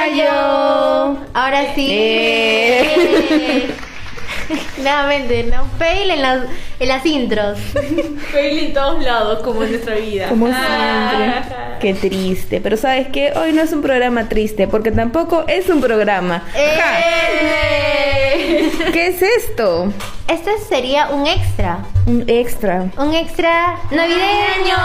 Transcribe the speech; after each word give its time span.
fallo. 0.00 1.18
Ahora 1.34 1.74
sí. 1.74 1.88
Eh. 1.90 3.74
Nuevamente, 4.78 5.44
¿no? 5.44 5.66
Fail 5.78 6.10
en 6.10 6.22
las, 6.22 6.40
en 6.78 6.88
las 6.88 7.06
intros. 7.06 7.58
Fail 8.32 8.58
en 8.58 8.72
todos 8.74 9.02
lados, 9.02 9.40
como 9.42 9.62
en 9.62 9.70
nuestra 9.72 9.94
vida. 9.96 10.28
Como 10.28 10.46
Ah. 10.52 11.10
siempre. 11.16 11.78
Qué 11.80 11.94
triste. 11.94 12.60
Pero 12.60 12.76
sabes 12.76 13.08
qué, 13.12 13.32
hoy 13.36 13.52
no 13.52 13.62
es 13.62 13.72
un 13.72 13.80
programa 13.82 14.28
triste, 14.28 14.68
porque 14.68 14.90
tampoco 14.92 15.44
es 15.48 15.68
un 15.68 15.80
programa. 15.80 16.42
Ja. 16.52 17.00
¡Eh! 17.00 18.70
¿Qué 18.92 19.06
es 19.08 19.22
esto? 19.22 19.92
Este 20.28 20.50
sería 20.68 21.08
un 21.10 21.26
extra. 21.26 21.78
Un 22.06 22.24
extra. 22.28 22.86
Un 22.98 23.14
extra 23.14 23.78
navideño. 23.90 24.76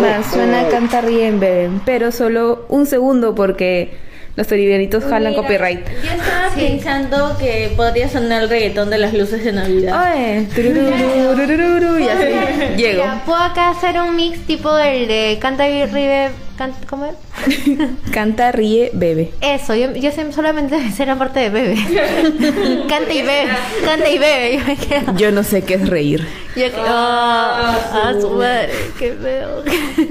Más 0.00 0.26
suena 0.32 0.60
a 0.62 0.68
cantar 0.68 1.06
bien, 1.06 1.38
bebé, 1.40 1.70
pero 1.84 2.12
solo 2.12 2.64
un 2.68 2.86
segundo 2.86 3.34
porque 3.34 3.96
los 4.36 4.52
oliveritos 4.52 5.02
jalan 5.04 5.32
Mira, 5.32 5.42
copyright. 5.42 5.80
Yo 5.88 6.10
estaba 6.10 6.50
Sí. 6.54 6.60
pensando 6.60 7.36
que 7.38 7.72
podría 7.76 8.08
sonar 8.08 8.42
el 8.42 8.48
reggaetón 8.50 8.90
de 8.90 8.98
las 8.98 9.14
luces 9.14 9.42
de 9.44 9.52
Navidad. 9.52 9.94
Ay, 9.98 10.46
tururururururu, 10.54 11.98
y 11.98 12.08
así 12.08 12.76
llego. 12.76 13.02
Mira, 13.02 13.22
puedo 13.24 13.40
acá 13.40 13.70
hacer 13.70 13.98
un 14.00 14.14
mix 14.14 14.38
tipo 14.46 14.76
el 14.78 15.08
de 15.08 15.38
Canta 15.40 15.68
y 15.68 15.84
Rive. 15.86 16.28
Can- 16.56 16.74
¿Cómo 16.88 17.06
es? 17.06 17.14
Canta, 18.12 18.52
ríe, 18.52 18.90
bebe. 18.94 19.32
Eso, 19.40 19.74
yo, 19.74 19.92
yo 19.92 20.10
sé- 20.10 20.32
solamente 20.32 20.90
sé 20.92 21.06
la 21.06 21.16
parte 21.16 21.40
de 21.40 21.50
bebe. 21.50 21.76
Canta 22.88 23.12
y 23.12 23.22
bebe. 23.22 23.48
Canta 23.84 24.08
y 24.08 24.18
bebe. 24.18 24.58
Yo 24.58 24.64
me 24.66 24.76
quedo. 24.76 25.14
Yo 25.16 25.32
no 25.32 25.42
sé 25.42 25.62
qué 25.62 25.74
es 25.74 25.88
reír. 25.88 26.26
Yo 26.56 26.64
que- 26.70 26.76
Ah, 26.78 27.78
oh, 27.92 27.96
ah, 27.96 28.12
su 28.20 28.30
madre, 28.30 28.72
qué 28.98 29.12
feo. 29.14 29.62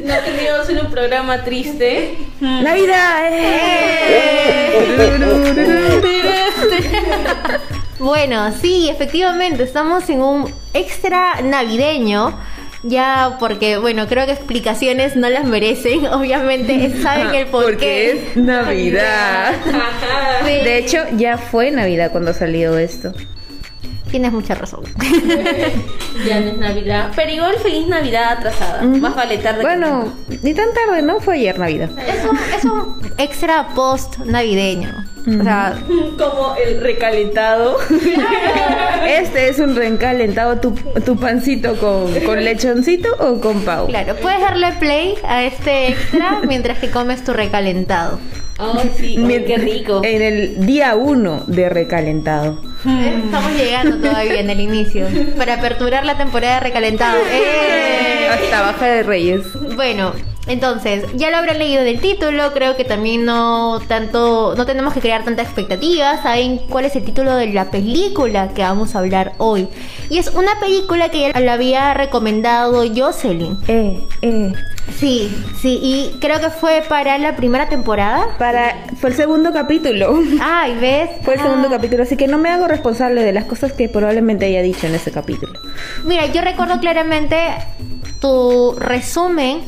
No 0.05 0.13
teníamos 0.26 0.70
un 0.84 0.91
programa 0.91 1.44
triste. 1.44 2.17
¡Navidad! 2.39 3.31
Bueno, 7.98 8.52
sí, 8.61 8.89
efectivamente, 8.89 9.64
estamos 9.64 10.09
en 10.09 10.22
un 10.22 10.53
extra 10.73 11.42
navideño. 11.42 12.38
Ya, 12.88 13.38
porque, 13.39 13.78
bueno, 13.78 14.05
creo 14.08 14.25
que 14.28 14.31
explicaciones 14.33 15.16
no 15.16 15.28
las 15.30 15.44
merecen. 15.45 16.05
Obviamente, 16.14 17.02
saben 17.02 17.33
el 17.33 17.47
por 17.47 17.64
Porque 17.64 17.77
qué. 17.80 18.11
es 18.31 18.38
Navidad. 18.38 19.53
Sí, 20.45 20.52
De 20.52 20.77
hecho, 20.77 21.00
ya 21.17 21.38
fue 21.39 21.72
Navidad 21.72 22.11
cuando 22.11 22.31
salió 22.33 22.77
esto. 22.77 23.11
tienes 24.11 24.31
mucha 24.31 24.53
razón. 24.55 24.83
Ya 26.27 26.39
no 26.39 26.47
es 26.52 26.58
Navidad. 26.58 27.11
Pero 27.16 27.31
igual 27.31 27.55
feliz 27.58 27.88
Navidad 27.88 28.33
atrasada. 28.38 28.83
Más 28.83 29.16
vale 29.16 29.38
tarde 29.39 29.59
que 29.59 29.66
Bueno, 29.66 30.14
ni 30.44 30.53
tan 30.53 30.73
tarde, 30.73 31.02
¿no? 31.02 31.20
Fue 31.20 31.36
ayer 31.36 31.59
Navidad. 31.59 31.89
Es 32.08 32.23
un, 32.25 32.38
es 32.58 32.64
un 32.66 33.14
extra 33.17 33.67
post 33.75 34.17
navideño. 34.20 35.05
O 35.28 35.44
sea. 35.44 35.78
Como 36.18 36.56
el 36.56 36.81
recalentado. 36.81 37.78
Este 39.08 39.50
es 39.50 39.59
un 39.59 39.76
recalentado 39.76 40.59
tu, 40.59 40.72
tu 41.06 41.16
pancito 41.17 41.76
con, 41.78 42.12
con 42.22 42.44
lechoncito 42.44 43.09
o 43.20 43.40
con 43.40 43.62
pavo. 43.62 43.88
claro, 43.88 44.16
puedes 44.16 44.42
darle 44.42 44.72
play 44.80 45.14
a 45.28 45.44
este 45.44 45.90
extra 45.90 46.40
mientras 46.48 46.80
que 46.80 46.90
comes 46.90 47.23
tu 47.23 47.34
recalentado. 47.34 48.20
Ay, 48.58 48.92
sí. 48.98 49.16
Qué 49.45 49.58
rico. 49.58 50.02
En 50.04 50.22
el 50.22 50.66
día 50.66 50.95
uno 50.95 51.44
de 51.45 51.70
recalentado. 51.70 52.62
Estamos 52.80 53.52
llegando 53.54 53.98
todavía 53.98 54.39
en 54.39 54.50
el 54.50 54.60
inicio. 54.62 55.08
Para 55.38 55.56
aperturar 55.56 56.06
la 56.06 56.17
temporada 56.17 56.56
de 56.56 56.60
recalentado. 56.62 57.17
¡Eh! 57.32 58.30
Hasta 58.32 58.62
Baja 58.62 58.86
de 58.88 59.04
Reyes. 59.04 59.42
Bueno, 59.76 60.14
entonces, 60.48 61.06
ya 61.16 61.32
lo 61.32 61.38
habrán 61.38 61.60
leído 61.60 61.84
del 61.84 62.00
título, 62.00 62.54
creo 62.54 62.76
que 62.76 62.84
también 62.84 63.26
no 63.26 63.80
tanto, 63.88 64.54
no 64.56 64.66
tenemos 64.66 64.94
que 64.94 65.00
crear 65.00 65.24
tanta 65.24 65.42
expectativa, 65.42 66.22
saben 66.22 66.60
cuál 66.70 66.86
es 66.86 66.95
el 66.95 67.04
título 67.04 67.36
de 67.36 67.48
la 67.48 67.72
película 67.72 68.50
que 68.50 68.61
vamos 68.61 68.95
a 68.95 69.00
hablar 69.00 69.34
hoy. 69.38 69.67
Y 70.10 70.20
es 70.20 70.28
una 70.30 70.60
película 70.60 71.10
que 71.10 71.32
ya 71.32 71.39
la 71.39 71.54
había 71.54 71.94
recomendado 71.94 72.84
Jocelyn. 72.95 73.58
Eh, 73.67 74.00
eh. 74.22 74.54
Sí, 75.00 75.36
sí, 75.61 75.80
y 75.82 76.20
creo 76.20 76.39
que 76.39 76.52
fue 76.52 76.84
para 76.88 77.17
la 77.17 77.36
primera 77.36 77.67
temporada. 77.70 78.28
Para, 78.38 78.86
fue 79.02 79.10
el 79.10 79.16
segundo 79.16 79.52
capítulo. 79.52 80.20
Ay, 80.42 80.78
¿ves? 80.80 81.10
Fue 81.23 81.34
el 81.34 81.39
segundo 81.42 81.67
Ah. 81.67 81.72
capítulo, 81.72 82.04
así 82.04 82.16
que 82.16 82.28
no 82.28 82.38
me 82.38 82.50
hago 82.50 82.67
responsable 82.67 83.23
de 83.23 83.34
las 83.34 83.45
cosas 83.45 83.73
que 83.73 83.89
probablemente 83.89 84.45
haya 84.45 84.61
dicho 84.61 84.86
en 84.86 84.94
ese 84.94 85.11
capítulo. 85.11 85.60
Mira, 86.04 86.28
yo 86.28 86.42
recuerdo 86.42 86.80
claramente 86.80 87.36
tu 88.20 88.76
resumen 88.78 89.61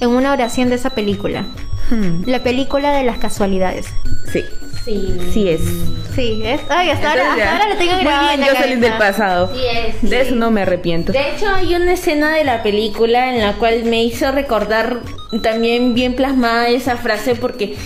en 0.00 0.10
una 0.10 0.32
oración 0.32 0.68
de 0.70 0.76
esa 0.76 0.90
película. 0.90 1.44
Hmm, 1.90 2.22
La 2.26 2.42
película 2.42 2.92
de 2.96 3.04
las 3.04 3.18
casualidades. 3.18 3.86
Sí, 4.32 4.42
Sí. 4.84 5.16
sí 5.32 5.48
es. 5.48 5.60
Sí, 6.14 6.40
¿ves? 6.42 6.60
Ay, 6.68 6.90
hasta 6.90 7.10
ahora, 7.10 7.22
Entonces 7.22 7.44
hasta 7.46 7.52
ahora 7.62 7.68
lo 7.74 7.76
tengo 7.78 7.92
grabado 8.00 8.22
Muy 8.26 8.34
en 8.34 8.40
bien, 8.40 8.40
la 8.40 8.58
Jocelyn 8.58 8.80
cabeza. 8.80 8.90
del 8.90 8.98
pasado. 8.98 9.50
Sí 9.54 9.60
es, 9.66 10.02
De 10.02 10.08
sí. 10.08 10.26
eso 10.26 10.34
no 10.36 10.50
me 10.50 10.60
arrepiento. 10.62 11.12
De 11.12 11.30
hecho, 11.30 11.48
hay 11.48 11.74
una 11.74 11.92
escena 11.94 12.34
de 12.36 12.44
la 12.44 12.62
película 12.62 13.34
en 13.34 13.40
la 13.40 13.54
cual 13.54 13.84
me 13.84 14.04
hizo 14.04 14.30
recordar 14.30 15.00
también 15.42 15.94
bien 15.94 16.14
plasmada 16.14 16.68
esa 16.68 16.96
frase 16.98 17.34
porque 17.34 17.76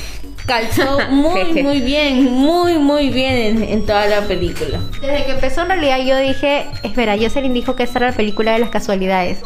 calzó 0.49 0.99
muy, 1.11 1.63
muy 1.63 1.81
bien, 1.81 2.33
muy, 2.33 2.79
muy 2.79 3.11
bien 3.11 3.35
en, 3.35 3.63
en 3.63 3.87
toda 3.87 4.07
la 4.07 4.23
película. 4.23 4.81
Desde 5.01 5.27
que 5.27 5.33
empezó 5.33 5.63
en 5.63 5.69
realidad 5.69 5.99
yo 6.05 6.17
dije, 6.19 6.67
espera, 6.83 7.17
Jocelyn 7.17 7.55
dijo 7.55 7.77
que 7.77 7.85
esta 7.85 8.01
era 8.01 8.11
la 8.11 8.17
película 8.17 8.53
de 8.53 8.59
las 8.59 8.71
casualidades. 8.71 9.39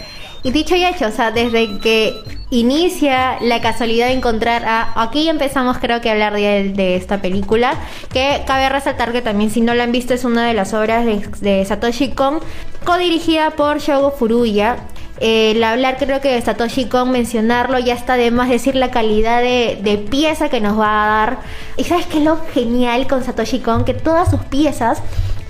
Y 0.45 0.51
dicho 0.51 0.75
y 0.75 0.85
hecho, 0.85 1.07
o 1.07 1.11
sea, 1.11 1.31
desde 1.31 1.79
que 1.79 2.21
inicia 2.51 3.39
la 3.41 3.61
casualidad 3.61 4.09
de 4.09 4.15
encontrar 4.15 4.65
a... 4.65 4.93
Aquí 5.01 5.29
empezamos 5.29 5.79
creo 5.79 6.01
que 6.01 6.09
a 6.09 6.12
hablar 6.12 6.35
de, 6.35 6.73
de 6.75 6.97
esta 6.97 7.23
película, 7.23 7.75
que 8.12 8.43
cabe 8.45 8.69
resaltar 8.69 9.12
que 9.12 9.23
también 9.23 9.51
si 9.51 9.61
no 9.61 9.75
la 9.75 9.85
han 9.85 9.93
visto 9.93 10.15
es 10.15 10.25
una 10.25 10.47
de 10.47 10.55
las 10.55 10.75
obras 10.75 11.05
de, 11.05 11.21
de 11.41 11.65
Satoshi 11.65 12.09
Kon, 12.09 12.41
codirigida 12.85 13.51
por 13.51 13.79
Shogo 13.79 14.11
Furuya. 14.11 14.79
El 15.22 15.62
hablar 15.62 15.99
creo 15.99 16.21
que 16.21 16.33
de 16.33 16.43
Satoshi 16.43 16.87
Kon, 16.87 17.12
mencionarlo, 17.12 17.78
ya 17.78 17.94
está 17.94 18.16
de 18.16 18.33
más 18.33 18.49
decir 18.49 18.75
la 18.75 18.91
calidad 18.91 19.41
de, 19.41 19.78
de 19.81 19.97
pieza 19.97 20.49
que 20.49 20.60
nos 20.60 20.77
va 20.77 21.05
a 21.05 21.06
dar. 21.06 21.38
Y 21.77 21.84
sabes 21.84 22.06
qué 22.06 22.19
es 22.19 22.25
lo 22.25 22.38
genial 22.53 23.06
con 23.06 23.22
Satoshi 23.22 23.61
Kon, 23.61 23.84
que 23.84 23.94
todas 23.94 24.31
sus 24.31 24.41
piezas 24.41 25.00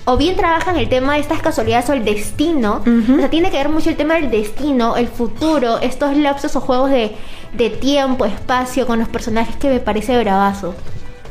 o 0.05 0.15
bien 0.15 0.35
trabajan 0.35 0.77
el 0.77 0.89
tema 0.89 1.15
de 1.15 1.21
estas 1.21 1.41
casualidades 1.41 1.89
o 1.89 1.93
el 1.93 2.05
destino. 2.05 2.83
O 2.85 3.17
sea, 3.17 3.31
tiene 3.31 3.49
que 3.49 3.57
ver 3.57 3.69
mucho 3.69 3.89
el 3.89 3.95
tema 3.95 4.13
del 4.13 4.29
destino, 4.29 4.95
el 4.95 5.07
futuro, 5.07 5.79
estos 5.79 6.15
lapsos 6.17 6.55
o 6.55 6.61
juegos 6.61 6.91
de, 6.91 7.15
de 7.53 7.71
tiempo, 7.71 8.25
espacio 8.25 8.85
con 8.85 8.99
los 8.99 9.07
personajes 9.07 9.55
que 9.55 9.69
me 9.69 9.79
parece 9.79 10.15
bravazo. 10.19 10.75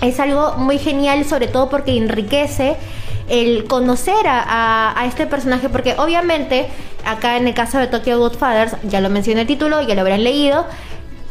Es 0.01 0.19
algo 0.19 0.55
muy 0.57 0.79
genial, 0.79 1.25
sobre 1.25 1.47
todo 1.47 1.69
porque 1.69 1.97
enriquece 1.97 2.77
el 3.33 3.65
conocer 3.65 4.27
a, 4.29 4.41
a- 4.43 5.01
a 5.01 5.07
este 5.07 5.27
personaje, 5.27 5.69
porque 5.69 5.95
obviamente 5.99 6.69
acá 7.05 7.37
en 7.39 7.49
el 7.49 7.55
caso 7.55 7.79
de 7.79 7.87
Tokyo 7.89 8.19
Godfathers, 8.19 8.77
ya 8.85 9.01
lo 9.01 9.09
mencioné 9.11 9.41
el 9.41 9.47
título, 9.47 9.81
ya 9.83 9.95
lo 9.95 10.03
habrán 10.03 10.23
leído, 10.23 10.67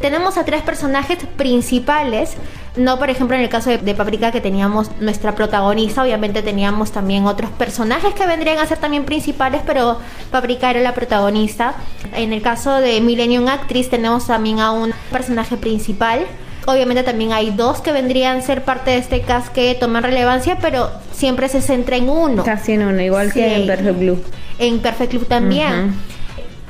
tenemos 0.00 0.36
a 0.36 0.44
tres 0.44 0.62
personajes 0.62 1.18
principales, 1.36 2.36
no 2.76 2.98
por 2.98 3.08
ejemplo 3.08 3.36
en 3.36 3.42
el 3.42 3.48
caso 3.48 3.70
de, 3.70 3.78
de 3.78 3.94
Paprika 3.94 4.32
que 4.32 4.40
teníamos 4.40 4.90
nuestra 5.00 5.34
protagonista, 5.36 6.02
obviamente 6.02 6.42
teníamos 6.42 6.90
también 6.90 7.24
otros 7.26 7.50
personajes 7.52 8.12
que 8.14 8.26
vendrían 8.26 8.58
a 8.58 8.66
ser 8.66 8.78
también 8.78 9.04
principales, 9.04 9.62
pero 9.64 9.98
Paprika 10.32 10.70
era 10.70 10.80
la 10.80 10.94
protagonista. 10.94 11.74
En 12.16 12.32
el 12.32 12.42
caso 12.42 12.80
de 12.80 13.00
Millennium 13.00 13.46
Actress 13.46 13.90
tenemos 13.90 14.26
también 14.26 14.58
a 14.58 14.72
un 14.72 14.92
personaje 15.12 15.56
principal. 15.56 16.26
Obviamente 16.66 17.02
también 17.02 17.32
hay 17.32 17.50
dos 17.50 17.80
que 17.80 17.92
vendrían 17.92 18.38
a 18.38 18.40
ser 18.40 18.62
parte 18.62 18.92
de 18.92 18.98
este 18.98 19.22
cast 19.22 19.48
que 19.48 19.74
toman 19.74 20.02
relevancia, 20.04 20.58
pero 20.60 20.90
siempre 21.12 21.48
se 21.48 21.60
centra 21.60 21.96
en 21.96 22.08
uno. 22.08 22.44
Casi 22.44 22.72
en 22.72 22.82
uno, 22.86 23.00
igual 23.00 23.28
Sí. 23.32 23.40
que 23.40 23.56
en 23.56 23.66
Perfect 23.66 23.98
Blue. 23.98 24.22
En 24.58 24.78
Perfect 24.78 25.10
Club 25.10 25.26
también. 25.26 25.94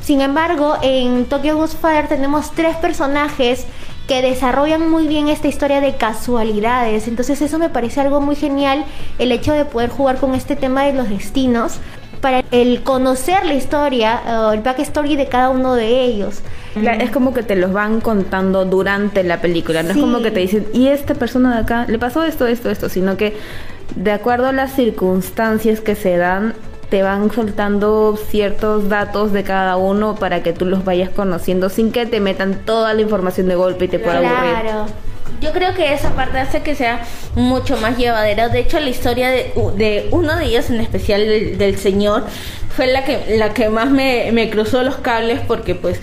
Sin 0.00 0.20
embargo, 0.20 0.76
en 0.82 1.26
Tokyo 1.26 1.56
Godfather 1.56 2.08
tenemos 2.08 2.50
tres 2.52 2.76
personajes 2.76 3.66
que 4.08 4.20
desarrollan 4.20 4.90
muy 4.90 5.06
bien 5.06 5.28
esta 5.28 5.46
historia 5.46 5.80
de 5.80 5.94
casualidades. 5.96 7.06
Entonces 7.06 7.40
eso 7.40 7.58
me 7.58 7.68
parece 7.68 8.00
algo 8.00 8.20
muy 8.20 8.34
genial, 8.34 8.84
el 9.18 9.30
hecho 9.30 9.52
de 9.52 9.64
poder 9.64 9.90
jugar 9.90 10.16
con 10.16 10.34
este 10.34 10.56
tema 10.56 10.84
de 10.84 10.94
los 10.94 11.08
destinos 11.08 11.74
para 12.22 12.42
el 12.52 12.82
conocer 12.82 13.44
la 13.44 13.52
historia, 13.52 14.22
eh, 14.26 14.54
el 14.54 14.60
backstory 14.60 15.16
de 15.16 15.26
cada 15.26 15.50
uno 15.50 15.74
de 15.74 16.02
ellos. 16.04 16.40
Es 16.74 17.10
como 17.10 17.34
que 17.34 17.42
te 17.42 17.54
los 17.56 17.72
van 17.74 18.00
contando 18.00 18.64
durante 18.64 19.22
la 19.24 19.42
película, 19.42 19.82
no 19.82 19.92
Sí. 19.92 19.98
es 19.98 20.04
como 20.04 20.22
que 20.22 20.30
te 20.30 20.40
dicen, 20.40 20.66
y 20.72 20.86
esta 20.88 21.12
persona 21.14 21.54
de 21.56 21.60
acá 21.60 21.84
le 21.86 21.98
pasó 21.98 22.24
esto, 22.24 22.46
esto, 22.46 22.70
esto, 22.70 22.88
sino 22.88 23.18
que 23.18 23.36
de 23.96 24.12
acuerdo 24.12 24.46
a 24.46 24.52
las 24.52 24.72
circunstancias 24.72 25.80
que 25.82 25.94
se 25.94 26.16
dan, 26.16 26.54
te 26.88 27.02
van 27.02 27.30
soltando 27.30 28.16
ciertos 28.30 28.88
datos 28.88 29.32
de 29.32 29.42
cada 29.42 29.76
uno 29.76 30.14
para 30.14 30.42
que 30.42 30.52
tú 30.52 30.64
los 30.64 30.84
vayas 30.84 31.10
conociendo 31.10 31.68
sin 31.68 31.90
que 31.92 32.06
te 32.06 32.20
metan 32.20 32.54
toda 32.64 32.94
la 32.94 33.02
información 33.02 33.48
de 33.48 33.54
golpe 33.56 33.86
y 33.86 33.88
te 33.88 33.98
pueda 33.98 34.18
aburrir. 34.18 34.92
Yo 35.42 35.52
creo 35.52 35.74
que 35.74 35.92
esa 35.92 36.10
parte 36.14 36.38
hace 36.38 36.62
que 36.62 36.74
sea 36.74 37.04
mucho 37.34 37.76
más 37.76 37.98
llevadera. 37.98 38.48
De 38.48 38.60
hecho, 38.60 38.78
la 38.78 38.88
historia 38.88 39.28
de, 39.30 39.52
de 39.76 40.08
uno 40.12 40.36
de 40.36 40.44
ellos, 40.46 40.70
en 40.70 40.80
especial 40.80 41.26
del, 41.26 41.58
del 41.58 41.76
señor, 41.78 42.24
fue 42.74 42.86
la 42.86 43.04
que, 43.04 43.36
la 43.36 43.52
que 43.52 43.68
más 43.68 43.90
me, 43.90 44.30
me 44.32 44.48
cruzó 44.50 44.82
los 44.82 44.96
cables 44.96 45.40
porque 45.46 45.74
pues 45.74 46.00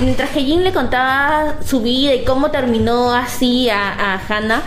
mientras 0.00 0.30
que 0.30 0.40
Jin 0.42 0.64
le 0.64 0.72
contaba 0.72 1.56
su 1.64 1.82
vida 1.82 2.14
y 2.14 2.24
cómo 2.24 2.50
terminó 2.50 3.12
así 3.12 3.68
a, 3.68 4.14
a 4.14 4.20
Hannah, 4.28 4.62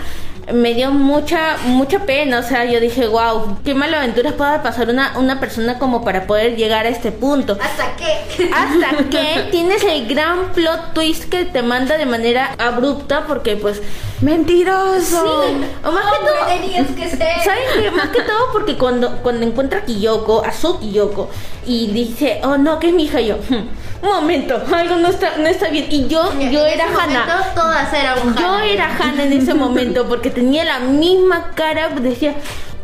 me 0.51 0.73
dio 0.73 0.91
mucha 0.91 1.57
mucha 1.65 1.99
pena, 1.99 2.39
o 2.39 2.43
sea, 2.43 2.65
yo 2.65 2.79
dije, 2.79 3.07
wow, 3.07 3.57
qué 3.63 3.73
mala 3.73 3.99
aventuras 3.99 4.33
puede 4.33 4.59
pasar 4.59 4.89
una, 4.89 5.17
una 5.17 5.39
persona 5.39 5.79
como 5.79 6.03
para 6.03 6.27
poder 6.27 6.55
llegar 6.55 6.85
a 6.85 6.89
este 6.89 7.11
punto. 7.11 7.57
¿Hasta 7.61 7.95
qué? 7.95 8.49
Hasta 8.53 9.09
que 9.09 9.47
tienes 9.51 9.83
el 9.83 10.07
gran 10.07 10.51
plot 10.53 10.93
twist 10.93 11.25
que 11.29 11.45
te 11.45 11.61
manda 11.61 11.97
de 11.97 12.05
manera 12.05 12.55
abrupta 12.57 13.25
porque 13.27 13.55
pues 13.55 13.81
Mentiroso. 14.21 15.43
Sí, 15.43 15.65
o 15.85 15.91
más 15.91 16.05
que 16.05 16.25
todo, 16.25 16.45
tenías 16.47 16.87
que 16.87 17.09
ser. 17.09 17.43
¿saben 17.43 17.63
qué? 17.75 17.91
Más 17.91 18.09
que 18.09 18.21
todo 18.21 18.51
porque 18.53 18.77
cuando, 18.77 19.17
cuando 19.21 19.45
encuentra 19.45 19.79
a 19.79 19.85
Kiyoko, 19.85 20.43
a 20.45 20.51
su 20.53 20.79
Kiyoko, 20.79 21.29
y 21.65 21.87
dice, 21.91 22.39
oh 22.43 22.57
no, 22.57 22.79
que 22.79 22.87
es 22.87 22.93
mi 22.93 23.03
hija, 23.03 23.19
y 23.19 23.27
yo, 23.27 23.35
"Hmm, 23.49 23.67
un 24.03 24.09
momento, 24.09 24.61
algo 24.75 24.97
no 24.97 25.07
está, 25.07 25.37
no 25.37 25.47
está 25.47 25.69
bien. 25.69 25.87
Y 25.89 26.07
yo, 26.07 26.31
yo 26.39 26.65
era 26.65 26.85
Hannah. 26.85 27.53
Todas 27.55 27.93
eran 27.93 28.35
Yo 28.35 28.47
Hannah. 28.47 28.65
era 28.65 28.85
Hannah 28.99 29.23
en 29.23 29.33
ese 29.33 29.53
momento 29.53 30.07
porque 30.07 30.29
tenía 30.29 30.63
la 30.65 30.79
misma 30.79 31.51
cara, 31.55 31.89
decía, 31.89 32.35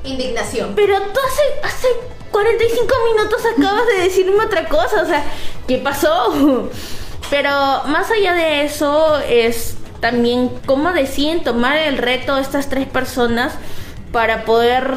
Indignación. 0.03 0.73
pero 0.75 0.97
tú 1.01 1.19
hace, 1.27 1.67
hace 1.67 1.87
45 2.31 2.87
minutos 3.13 3.41
acabas 3.57 3.85
de 3.87 4.03
decirme 4.03 4.45
otra 4.45 4.65
cosa, 4.69 5.01
o 5.01 5.05
sea, 5.05 5.23
¿qué 5.67 5.77
pasó? 5.77 6.69
Pero 7.29 7.49
más 7.87 8.09
allá 8.09 8.33
de 8.33 8.63
eso 8.63 9.19
es 9.19 9.75
también 9.99 10.49
cómo 10.65 10.93
deciden 10.93 11.43
tomar 11.43 11.77
el 11.77 11.97
reto 11.97 12.37
estas 12.37 12.69
tres 12.69 12.87
personas 12.87 13.53
para 14.13 14.45
poder 14.45 14.93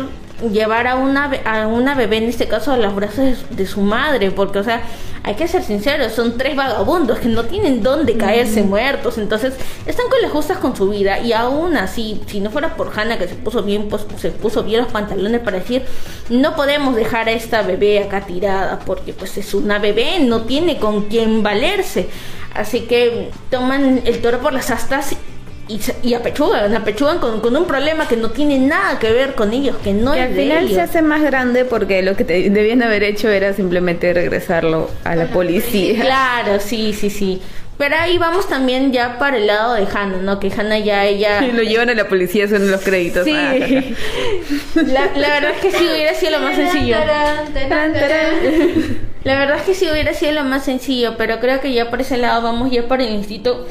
llevar 0.51 0.87
a 0.87 0.97
una, 0.97 1.31
a 1.45 1.67
una 1.67 1.95
bebé, 1.95 2.17
en 2.19 2.25
este 2.25 2.49
caso 2.49 2.73
a 2.73 2.77
los 2.77 2.95
brazos 2.95 3.19
de, 3.25 3.37
su- 3.37 3.55
de 3.55 3.67
su 3.67 3.81
madre, 3.81 4.31
porque, 4.31 4.59
o 4.59 4.65
sea, 4.65 4.83
hay 5.25 5.35
que 5.35 5.47
ser 5.47 5.63
sinceros, 5.63 6.13
son 6.13 6.37
tres 6.37 6.57
vagabundos 6.57 7.19
que 7.21 7.29
no 7.29 7.45
tienen 7.45 7.83
dónde 7.83 8.17
caerse 8.17 8.63
muertos, 8.63 9.19
entonces 9.19 9.55
están 9.87 10.09
con 10.09 10.21
las 10.21 10.33
justas 10.33 10.59
con 10.59 10.75
su 10.75 10.89
vida 10.91 11.21
y 11.21 11.33
aún 11.33 11.77
así, 11.77 12.21
si 12.27 12.41
no 12.41 12.51
fuera 12.51 12.75
por 12.75 12.91
Hannah 12.99 13.19
que 13.19 13.29
se 13.29 13.37
puso 13.37 13.63
bien, 13.63 13.89
pues 13.89 14.05
se 14.17 14.31
puso 14.31 14.65
bien 14.65 14.83
los 14.83 14.91
pantalones 14.93 15.41
para 15.41 15.59
decir, 15.61 15.83
no 16.29 16.57
podemos 16.57 16.97
dejar 16.97 17.29
a 17.29 17.33
esta 17.33 17.63
bebé 17.63 18.01
acá 18.03 18.23
tirada, 18.23 18.81
porque 18.85 19.13
pues 19.13 19.39
es 19.39 19.55
una 19.55 19.79
bebé, 19.79 20.19
no 20.21 20.43
tiene 20.43 20.79
con 20.79 21.03
quién 21.09 21.45
valerse, 21.45 22.09
así 22.55 22.81
que 22.81 23.31
toman 23.49 24.03
el 24.05 24.21
toro 24.21 24.41
por 24.41 24.53
las 24.53 24.71
astas 24.73 25.15
y, 25.69 25.81
y 26.03 26.15
apechugan, 26.15 26.75
apechugan 26.75 27.19
con, 27.19 27.41
con 27.41 27.57
un 27.57 27.67
problema 27.67 28.09
que 28.09 28.17
no 28.17 28.31
tiene 28.31 28.59
nada 28.59 28.99
que 28.99 29.13
ver 29.13 29.35
con 29.35 29.53
ellos, 29.53 29.77
que 29.83 29.93
no 29.93 30.15
y 30.15 30.19
es 30.19 30.25
al 30.27 30.35
de 30.35 30.43
final 30.43 30.65
ellos. 30.65 30.75
se 30.75 30.81
hace 30.81 31.03
más 31.03 31.23
grande 31.23 31.65
porque 31.65 32.03
lo 32.03 32.17
que 32.17 32.25
te 32.25 32.51
debían 32.51 32.83
haber 32.83 33.03
hecho 33.05 33.29
era 33.31 33.53
simplemente 33.55 34.13
regresarlo 34.13 34.91
a 35.05 35.15
la 35.17 35.27
policía. 35.27 36.01
Claro, 36.01 36.61
sí, 36.61 36.93
sí, 36.93 37.11
sí. 37.11 37.41
Pero 37.79 37.97
ahí 37.97 38.19
vamos 38.19 38.49
también 38.49 38.93
ya 38.93 39.19
para 39.19 39.39
el 39.39 39.47
lado 39.47 39.75
de 39.75 39.87
Hannah, 39.93 40.19
¿no? 40.19 40.39
Que 40.39 40.53
Hannah 40.53 40.79
ya 40.79 41.05
ella... 41.07 41.43
Y 41.45 41.53
lo 41.57 41.63
llevan 41.63 41.89
a 41.91 41.95
la 41.95 42.07
policía, 42.07 42.47
son 42.49 42.71
los 42.71 42.83
créditos. 42.83 43.25
Sí. 43.25 43.33
Ah, 43.35 43.55
La, 44.75 45.07
la 45.17 45.29
verdad 45.29 45.53
es 45.53 45.61
que 45.61 45.71
sí 45.71 45.89
hubiera 45.91 46.15
sido 46.15 46.33
lo 46.33 46.41
más 46.41 46.55
sencillo. 46.57 46.97
La 49.25 49.39
verdad 49.39 49.57
es 49.59 49.63
que 49.63 49.75
sí 49.75 49.89
hubiera 49.91 50.13
sido 50.15 50.33
lo 50.33 50.45
más 50.45 50.65
sencillo, 50.65 51.15
pero 51.17 51.39
creo 51.41 51.61
que 51.61 51.73
ya 51.73 51.91
por 51.91 52.01
ese 52.01 52.17
lado 52.19 52.43
vamos 52.43 52.71
ya 52.71 52.87
por 52.89 53.01
el 53.01 53.11
instinto. 53.11 53.67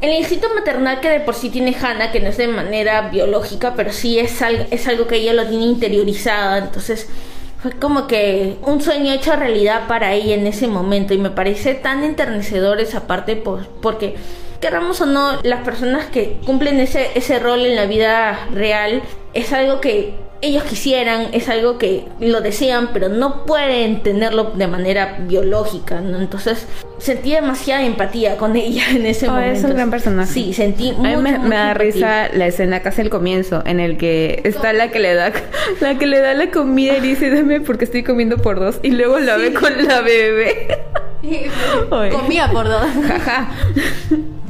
El 0.00 0.14
instinto 0.14 0.48
maternal 0.54 1.00
que 1.00 1.10
de 1.10 1.20
por 1.20 1.34
sí 1.34 1.50
tiene 1.50 1.76
Hannah, 1.78 2.10
que 2.10 2.20
no 2.20 2.28
es 2.28 2.38
de 2.38 2.48
manera 2.48 3.10
biológica, 3.10 3.74
pero 3.76 3.92
sí 3.92 4.18
es 4.18 4.40
algo, 4.40 4.64
es 4.70 4.88
algo 4.88 5.06
que 5.06 5.16
ella 5.16 5.34
lo 5.34 5.46
tiene 5.46 5.64
interiorizada. 5.64 6.58
Entonces 6.58 7.06
fue 7.62 7.72
como 7.72 8.06
que 8.06 8.56
un 8.62 8.80
sueño 8.80 9.12
hecho 9.12 9.36
realidad 9.36 9.86
para 9.88 10.14
ella 10.14 10.34
en 10.34 10.46
ese 10.46 10.68
momento. 10.68 11.12
Y 11.12 11.18
me 11.18 11.30
parece 11.30 11.74
tan 11.74 12.02
enternecedor 12.02 12.80
esa 12.80 13.06
parte 13.06 13.36
porque 13.36 14.14
queramos 14.60 15.02
o 15.02 15.06
no, 15.06 15.38
las 15.42 15.64
personas 15.64 16.06
que 16.06 16.38
cumplen 16.46 16.80
ese, 16.80 17.10
ese 17.14 17.38
rol 17.38 17.66
en 17.66 17.76
la 17.76 17.84
vida 17.84 18.46
real 18.52 19.02
es 19.34 19.52
algo 19.52 19.82
que 19.82 20.14
ellos 20.42 20.62
quisieran, 20.64 21.28
es 21.32 21.48
algo 21.48 21.76
que 21.76 22.04
lo 22.18 22.40
desean, 22.40 22.90
pero 22.92 23.08
no 23.08 23.44
pueden 23.44 24.02
tenerlo 24.02 24.52
de 24.54 24.66
manera 24.66 25.18
biológica, 25.20 26.00
¿no? 26.00 26.18
Entonces 26.18 26.66
sentí 26.98 27.32
demasiada 27.32 27.82
empatía 27.84 28.36
con 28.36 28.56
ella 28.56 28.84
en 28.90 29.04
ese 29.06 29.28
Oh, 29.28 29.32
momento. 29.32 29.58
es 29.58 29.64
un 29.64 29.74
gran 29.74 29.90
personaje. 29.90 30.32
Sí, 30.32 30.52
sentí 30.54 30.90
A 30.90 30.92
mí 30.94 31.16
me, 31.16 31.32
da 31.32 31.36
empatía. 31.36 31.74
risa 31.74 32.28
la 32.32 32.46
escena 32.46 32.80
casi 32.80 33.02
al 33.02 33.10
comienzo 33.10 33.62
en 33.66 33.80
el 33.80 33.96
que 33.98 34.40
está 34.44 34.72
la 34.72 34.90
que 34.90 34.98
le 35.00 35.14
da 35.14 35.32
la 35.80 35.98
que 35.98 36.06
le 36.06 36.20
da 36.20 36.32
la 36.34 36.50
comida 36.50 36.96
y 36.96 37.00
dice 37.00 37.30
dame 37.30 37.60
porque 37.60 37.84
estoy 37.84 38.02
comiendo 38.02 38.38
por 38.38 38.58
dos 38.60 38.80
y 38.82 38.90
luego 38.90 39.18
la 39.18 39.36
ve 39.36 39.52
con 39.52 39.72
la 39.86 40.00
bebé. 40.00 40.78
Comía 42.12 42.50
por 42.50 42.66
dos. 42.66 42.86
Jaja. 43.06 43.50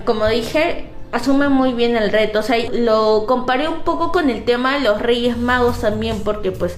Como 0.05 0.27
dije, 0.29 0.85
asume 1.13 1.49
muy 1.49 1.73
bien 1.73 1.97
el 1.97 2.11
reto. 2.11 2.41
O 2.41 2.43
sea, 2.43 2.57
lo 2.73 3.25
comparé 3.27 3.69
un 3.69 3.81
poco 3.81 4.13
con 4.13 4.31
el 4.31 4.45
tema 4.45 4.75
de 4.75 4.81
los 4.81 5.01
Reyes 5.01 5.37
Magos 5.37 5.81
también, 5.81 6.23
porque 6.23 6.53
pues 6.53 6.77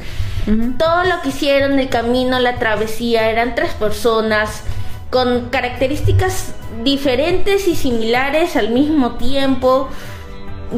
todo 0.79 1.05
lo 1.05 1.21
que 1.23 1.29
hicieron, 1.29 1.79
el 1.79 1.89
camino, 1.89 2.41
la 2.41 2.59
travesía, 2.59 3.31
eran 3.31 3.55
tres 3.55 3.73
personas 3.75 4.65
con 5.11 5.51
características 5.51 6.55
diferentes 6.83 7.69
y 7.69 7.77
similares 7.77 8.57
al 8.57 8.71
mismo 8.71 9.13
tiempo, 9.13 9.89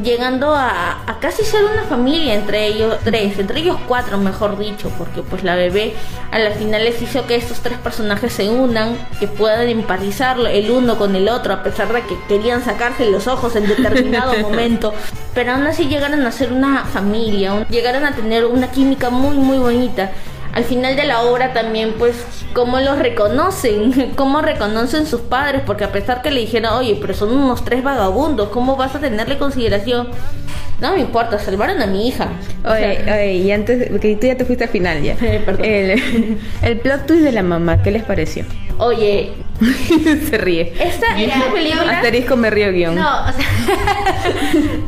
llegando 0.02 0.54
a, 0.54 1.02
a 1.06 1.18
casi 1.20 1.44
ser 1.44 1.64
una 1.64 1.84
familia 1.84 2.34
entre 2.34 2.66
ellos 2.66 2.96
tres, 3.04 3.38
entre 3.38 3.60
ellos 3.60 3.78
cuatro 3.86 4.18
mejor 4.18 4.58
dicho, 4.58 4.90
porque 4.98 5.22
pues 5.22 5.44
la 5.44 5.54
bebé 5.54 5.94
a 6.30 6.38
la 6.38 6.50
final 6.50 6.84
les 6.84 7.00
hizo 7.00 7.26
que 7.26 7.36
estos 7.36 7.60
tres 7.60 7.78
personajes 7.78 8.32
se 8.32 8.48
unan, 8.48 8.96
que 9.20 9.28
puedan 9.28 9.68
empatizar 9.68 10.38
el 10.40 10.70
uno 10.70 10.96
con 10.96 11.14
el 11.16 11.28
otro, 11.28 11.54
a 11.54 11.62
pesar 11.62 11.92
de 11.92 12.02
que 12.02 12.16
querían 12.28 12.64
sacarse 12.64 13.10
los 13.10 13.26
ojos 13.26 13.56
en 13.56 13.68
determinado 13.68 14.34
momento, 14.40 14.92
pero 15.34 15.52
aún 15.52 15.66
así 15.66 15.86
llegaron 15.86 16.26
a 16.26 16.32
ser 16.32 16.52
una 16.52 16.84
familia, 16.84 17.66
llegaron 17.68 18.04
a 18.04 18.12
tener 18.12 18.44
una 18.46 18.70
química 18.70 19.10
muy 19.10 19.36
muy 19.36 19.58
bonita. 19.58 20.10
Al 20.54 20.64
final 20.64 20.94
de 20.96 21.04
la 21.04 21.22
obra 21.22 21.52
también, 21.52 21.94
pues, 21.98 22.24
cómo 22.52 22.78
los 22.80 22.98
reconocen, 22.98 24.12
cómo 24.16 24.40
reconocen 24.40 25.06
sus 25.06 25.20
padres, 25.22 25.62
porque 25.66 25.84
a 25.84 25.90
pesar 25.92 26.22
que 26.22 26.30
le 26.30 26.40
dijeron, 26.40 26.72
oye, 26.74 26.96
pero 27.00 27.12
son 27.12 27.32
unos 27.36 27.64
tres 27.64 27.82
vagabundos, 27.82 28.48
¿cómo 28.50 28.76
vas 28.76 28.94
a 28.94 29.00
tenerle 29.00 29.36
consideración? 29.36 30.08
No 30.80 30.92
me 30.94 31.00
importa, 31.00 31.38
salvaron 31.38 31.80
a 31.82 31.86
mi 31.86 32.08
hija. 32.08 32.28
O 32.64 32.70
Oye, 32.70 33.04
sea, 33.04 33.14
oye, 33.14 33.32
y 33.34 33.50
antes, 33.52 33.88
porque 33.90 34.16
tú 34.16 34.26
ya 34.26 34.36
te 34.36 34.44
fuiste 34.44 34.64
al 34.64 34.70
final 34.70 35.02
ya. 35.02 35.16
Eh, 35.22 35.42
perdón. 35.44 35.64
El, 35.64 36.38
el 36.62 36.78
plot 36.80 37.06
twist 37.06 37.22
de 37.22 37.32
la 37.32 37.42
mamá, 37.42 37.82
¿qué 37.82 37.90
les 37.90 38.02
pareció? 38.02 38.44
oye, 38.78 39.32
Se 40.30 40.36
ríe. 40.36 40.72
esta, 40.80 41.18
esta 41.20 41.52
película... 41.52 41.92
Asterisco 41.92 42.36
me 42.36 42.50
río 42.50 42.72
guion. 42.72 42.96
No, 42.96 43.28
o 43.28 43.32
sea, 43.32 43.46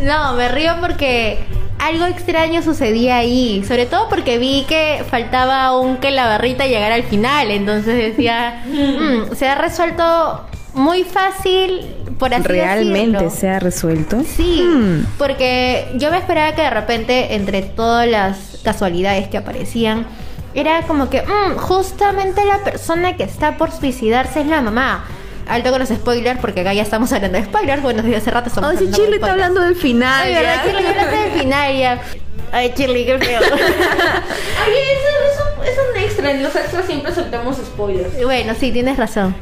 no, 0.03 0.33
me 0.35 0.49
río 0.49 0.75
porque 0.81 1.39
algo 1.79 2.05
extraño 2.07 2.63
sucedía 2.63 3.17
ahí, 3.19 3.63
sobre 3.67 3.87
todo 3.87 4.09
porque 4.09 4.39
vi 4.39 4.65
que 4.69 5.05
faltaba 5.11 5.65
aún 5.65 5.99
que 5.99 6.11
la 6.11 6.27
barrita 6.27 6.67
llegara 6.67 6.95
al 6.95 7.05
final, 7.05 7.51
entonces 7.51 7.95
decía, 7.97 8.63
"Mm, 8.67 9.35
se 9.35 9.49
ha 9.49 9.55
resuelto 9.55 10.43
muy 10.75 11.05
fácil, 11.05 11.81
por 12.19 12.33
así 12.35 12.43
¿Realmente 12.45 13.13
decirlo". 13.25 13.31
se 13.31 13.49
ha 13.49 13.59
resuelto? 13.59 14.23
Sí, 14.25 14.63
Hmm. 14.63 15.07
porque 15.19 15.89
yo 15.97 16.11
me 16.11 16.19
esperaba 16.19 16.55
que 16.55 16.63
de 16.63 16.71
repente 16.71 17.35
entre 17.35 17.63
todas 17.63 18.09
las 18.09 18.59
casualidades 18.63 19.29
que 19.29 19.39
aparecían, 19.39 20.07
era 20.55 20.83
como 20.83 21.11
que 21.11 21.23
"Mm, 21.23 21.57
justamente 21.59 22.43
la 22.45 22.59
persona 22.65 23.17
que 23.17 23.25
está 23.25 23.57
por 23.59 23.71
suicidarse 23.71 24.41
es 24.41 24.47
la 24.47 24.63
mamá. 24.63 25.05
Alto 25.47 25.71
con 25.71 25.79
los 25.79 25.89
spoilers, 25.89 26.41
porque 26.41 26.61
acá 26.61 26.75
ya 26.75 26.83
estamos 26.83 27.13
hablando 27.13 27.39
de 27.39 27.45
spoilers. 27.45 27.83
Bueno, 27.83 28.03
desde 28.03 28.17
hace 28.17 28.31
rato 28.31 28.49
estamos 28.49 28.71
si 28.71 28.77
hablando 28.79 28.97
de 28.97 29.05
Chile 29.05 29.17
está 29.17 29.33
hablando 29.33 29.61
del 29.61 29.77
final. 29.77 30.23
Ay. 30.25 30.35
¿verdad? 30.35 30.65
Shirley, 30.65 30.83
¿qué 30.83 30.91
hablaste 30.91 31.17
del 31.17 31.41
final 31.41 31.77
ya? 31.79 32.01
Ay, 32.53 32.73
Shirley, 32.77 33.07
qué 33.07 33.19
feo. 33.19 33.41
Oye, 33.41 34.83
eso, 34.93 35.63
eso 35.63 35.71
es 35.71 35.79
un 35.95 36.03
extra, 36.03 36.31
en 36.31 36.43
los 36.43 36.55
extras 36.55 36.87
siempre 36.87 37.15
soltamos 37.15 37.57
spoilers. 37.57 38.25
bueno, 38.25 38.55
sí, 38.59 38.73
tienes 38.73 38.97
razón. 38.97 39.35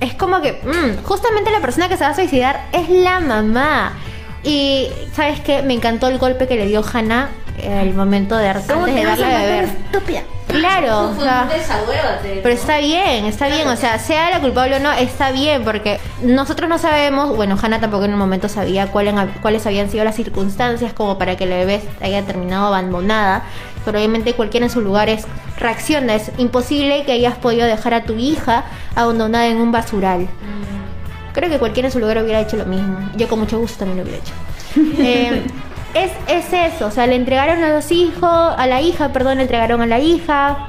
Es 0.00 0.14
como 0.14 0.42
que, 0.42 0.52
mm, 0.52 1.02
justamente 1.04 1.50
la 1.50 1.60
persona 1.60 1.88
que 1.88 1.96
se 1.96 2.04
va 2.04 2.10
a 2.10 2.14
suicidar 2.14 2.66
es 2.72 2.88
la 2.88 3.20
mamá. 3.20 3.92
Y, 4.42 4.88
¿sabes 5.14 5.40
qué? 5.40 5.62
Me 5.62 5.74
encantó 5.74 6.08
el 6.08 6.18
golpe 6.18 6.46
que 6.46 6.56
le 6.56 6.66
dio 6.66 6.84
Hannah 6.92 7.30
el 7.62 7.94
momento 7.94 8.36
de 8.36 8.48
antes 8.48 8.68
de 8.68 9.04
darle 9.04 9.24
a 9.24 9.38
beber. 9.38 9.64
estúpida? 9.64 10.22
Claro, 10.58 11.10
o 11.10 11.20
sea, 11.20 11.48
pero 12.42 12.54
está 12.54 12.78
bien, 12.78 13.24
está 13.24 13.48
bien, 13.48 13.68
o 13.68 13.76
sea, 13.76 13.98
sea 13.98 14.30
la 14.30 14.40
culpable 14.40 14.76
o 14.76 14.80
no, 14.80 14.92
está 14.92 15.30
bien, 15.32 15.64
porque 15.64 16.00
nosotros 16.22 16.68
no 16.68 16.78
sabemos, 16.78 17.34
bueno, 17.36 17.56
Hannah 17.60 17.80
tampoco 17.80 18.04
en 18.04 18.12
un 18.12 18.18
momento 18.18 18.48
sabía 18.48 18.88
cuáles 18.88 19.66
habían 19.66 19.90
sido 19.90 20.04
las 20.04 20.16
circunstancias 20.16 20.92
como 20.92 21.18
para 21.18 21.36
que 21.36 21.46
la 21.46 21.56
bebé 21.56 21.80
haya 22.00 22.22
terminado 22.22 22.66
abandonada, 22.66 23.42
pero 23.84 23.98
obviamente 23.98 24.34
cualquiera 24.34 24.66
en 24.66 24.72
sus 24.72 24.82
lugares 24.82 25.26
reacciona, 25.58 26.14
es 26.14 26.32
imposible 26.38 27.04
que 27.04 27.12
hayas 27.12 27.36
podido 27.36 27.66
dejar 27.66 27.94
a 27.94 28.02
tu 28.02 28.14
hija 28.14 28.64
abandonada 28.94 29.46
en 29.46 29.58
un 29.58 29.72
basural. 29.72 30.28
Creo 31.32 31.50
que 31.50 31.58
cualquiera 31.58 31.88
en 31.88 31.92
su 31.92 31.98
lugar 31.98 32.16
hubiera 32.22 32.40
hecho 32.40 32.56
lo 32.56 32.64
mismo. 32.64 32.98
Yo 33.14 33.28
con 33.28 33.38
mucho 33.38 33.58
gusto 33.58 33.80
también 33.80 33.98
lo 33.98 34.04
hubiera 34.04 34.22
hecho. 34.22 34.32
Eh, 34.98 35.42
es, 35.96 36.12
es 36.28 36.52
eso, 36.52 36.86
o 36.86 36.90
sea, 36.90 37.06
le 37.06 37.16
entregaron 37.16 37.62
a 37.62 37.70
los 37.70 37.90
hijos, 37.90 38.22
a 38.22 38.66
la 38.66 38.80
hija, 38.80 39.12
perdón, 39.12 39.38
le 39.38 39.42
entregaron 39.42 39.80
a 39.82 39.86
la 39.86 39.98
hija. 39.98 40.68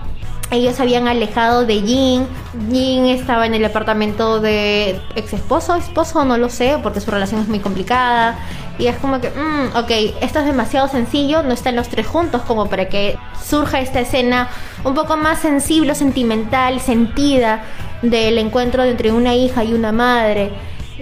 ellos 0.50 0.80
habían 0.80 1.08
alejado 1.08 1.66
de 1.66 1.82
Jin. 1.82 2.28
Jin 2.72 3.06
estaba 3.08 3.46
en 3.46 3.54
el 3.54 3.66
apartamento 3.66 4.40
de 4.40 5.00
ex 5.16 5.34
esposo, 5.34 5.76
esposo, 5.76 6.24
no 6.24 6.38
lo 6.38 6.50
sé, 6.50 6.78
porque 6.82 7.02
su 7.02 7.12
relación 7.12 7.42
es 7.42 7.50
muy 7.50 7.60
complicada. 7.60 8.40
Y 8.80 8.88
es 8.88 8.96
como 8.98 9.20
que, 9.20 9.30
mm, 9.30 9.76
ok, 9.76 9.92
esto 10.22 10.40
es 10.40 10.46
demasiado 10.46 10.88
sencillo, 10.88 11.44
no 11.44 11.54
están 11.54 11.76
los 11.76 11.90
tres 11.90 12.08
juntos 12.08 12.44
como 12.44 12.68
para 12.68 12.88
que 12.88 13.18
surja 13.44 13.82
esta 13.82 14.00
escena 14.00 14.50
un 14.84 14.94
poco 14.94 15.18
más 15.18 15.40
sensible, 15.40 15.96
sentimental, 15.96 16.80
sentida 16.80 17.64
del 18.02 18.38
encuentro 18.38 18.84
entre 18.84 19.12
una 19.12 19.36
hija 19.36 19.64
y 19.64 19.74
una 19.74 19.92
madre. 19.92 20.52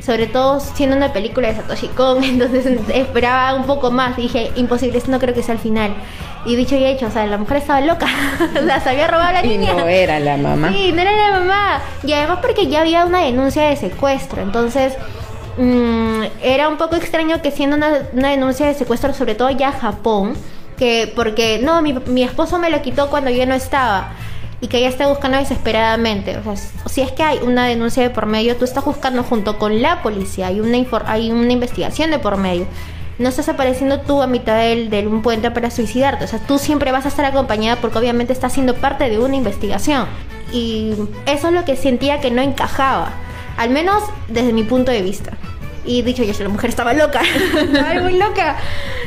Sobre 0.02 0.28
todo 0.28 0.60
siendo 0.60 0.96
una 0.96 1.14
película 1.14 1.48
de 1.48 1.56
Satoshi 1.56 1.88
Kon, 1.90 2.24
entonces 2.24 2.66
esperaba 2.94 3.54
un 3.56 3.66
poco 3.66 3.92
más. 3.92 4.18
Dije, 4.18 4.52
imposible, 4.56 4.98
esto 4.98 5.12
no 5.12 5.20
creo 5.20 5.34
que 5.34 5.44
sea 5.44 5.54
el 5.56 5.60
final. 5.62 5.94
Y 6.46 6.56
dicho 6.56 6.76
y 6.76 6.86
hecho, 6.86 7.08
o 7.08 7.12
sea, 7.12 7.26
la 7.26 7.38
mujer 7.38 7.58
estaba 7.58 7.82
loca. 7.82 8.08
se 8.84 8.90
había 8.90 9.08
robado 9.08 9.30
a 9.30 9.32
la 9.34 9.46
Y 9.46 9.58
niña. 9.58 9.74
no 9.74 9.88
era 9.88 10.20
la 10.20 10.38
mamá. 10.38 10.72
Sí, 10.72 10.92
no 10.92 11.02
era 11.02 11.12
la 11.12 11.40
mamá. 11.40 11.82
Y 12.04 12.14
además 12.14 12.40
porque 12.42 12.68
ya 12.68 12.82
había 12.82 13.06
una 13.06 13.22
denuncia 13.22 13.64
de 13.64 13.76
secuestro. 13.76 14.42
Entonces, 14.44 14.94
mm, 15.58 16.22
era 16.44 16.68
un 16.70 16.78
poco 16.78 16.96
extraño 16.98 17.42
que 17.42 17.50
siendo 17.52 17.76
una, 17.78 17.90
una 18.14 18.30
denuncia 18.30 18.68
de 18.68 18.74
secuestro, 18.76 19.14
sobre 19.14 19.34
todo 19.36 19.50
ya 19.50 19.72
Japón, 19.72 20.36
que 20.78 21.12
porque 21.16 21.60
no, 21.64 21.82
mi, 21.82 21.94
mi 21.94 22.22
esposo 22.24 22.60
me 22.60 22.70
lo 22.70 22.82
quitó 22.82 23.10
cuando 23.10 23.30
yo 23.32 23.46
no 23.46 23.56
estaba. 23.56 24.12
Y 24.62 24.68
que 24.68 24.78
ella 24.78 24.90
está 24.90 25.08
buscando 25.08 25.38
desesperadamente. 25.38 26.38
O 26.38 26.44
sea, 26.44 26.56
si 26.88 27.02
es 27.02 27.12
que 27.12 27.24
hay 27.24 27.40
una 27.40 27.66
denuncia 27.66 28.02
de 28.04 28.10
por 28.10 28.26
medio, 28.26 28.56
tú 28.56 28.66
estás 28.66 28.86
buscando 28.86 29.24
junto 29.24 29.58
con 29.58 29.82
la 29.82 30.02
policía. 30.02 30.48
Hay 30.48 30.60
una, 30.60 30.78
hay 31.08 31.32
una 31.32 31.52
investigación 31.52 32.12
de 32.12 32.20
por 32.20 32.38
medio. 32.38 32.66
No 33.18 33.30
estás 33.30 33.48
apareciendo 33.48 34.02
tú 34.02 34.22
a 34.22 34.28
mitad 34.28 34.58
del, 34.58 34.90
de 34.90 35.08
un 35.08 35.22
puente 35.22 35.52
para 35.52 35.72
suicidarte. 35.72 36.26
O 36.26 36.28
sea, 36.28 36.40
tú 36.40 36.58
siempre 36.58 36.92
vas 36.92 37.06
a 37.06 37.10
estar 37.10 37.26
acompañada 37.26 37.80
porque 37.82 37.98
obviamente 37.98 38.34
estás 38.34 38.54
siendo 38.54 38.76
parte 38.76 39.10
de 39.10 39.20
una 39.20 39.36
investigación. 39.36 40.06
Y 40.52 40.94
eso 41.26 41.48
es 41.48 41.54
lo 41.54 41.66
que 41.66 41.76
sentía 41.76 42.20
que 42.20 42.32
no 42.32 42.42
encajaba. 42.42 43.12
Al 43.58 43.70
menos 43.70 44.04
desde 44.28 44.54
mi 44.54 44.64
punto 44.64 44.92
de 44.92 45.02
vista. 45.02 45.32
Y 45.86 46.02
dicho 46.02 46.24
yo, 46.24 46.34
la 46.44 46.50
mujer 46.50 46.70
estaba 46.70 46.94
loca. 46.94 47.22
estaba 47.62 47.94
muy 48.02 48.18
loca. 48.18 48.58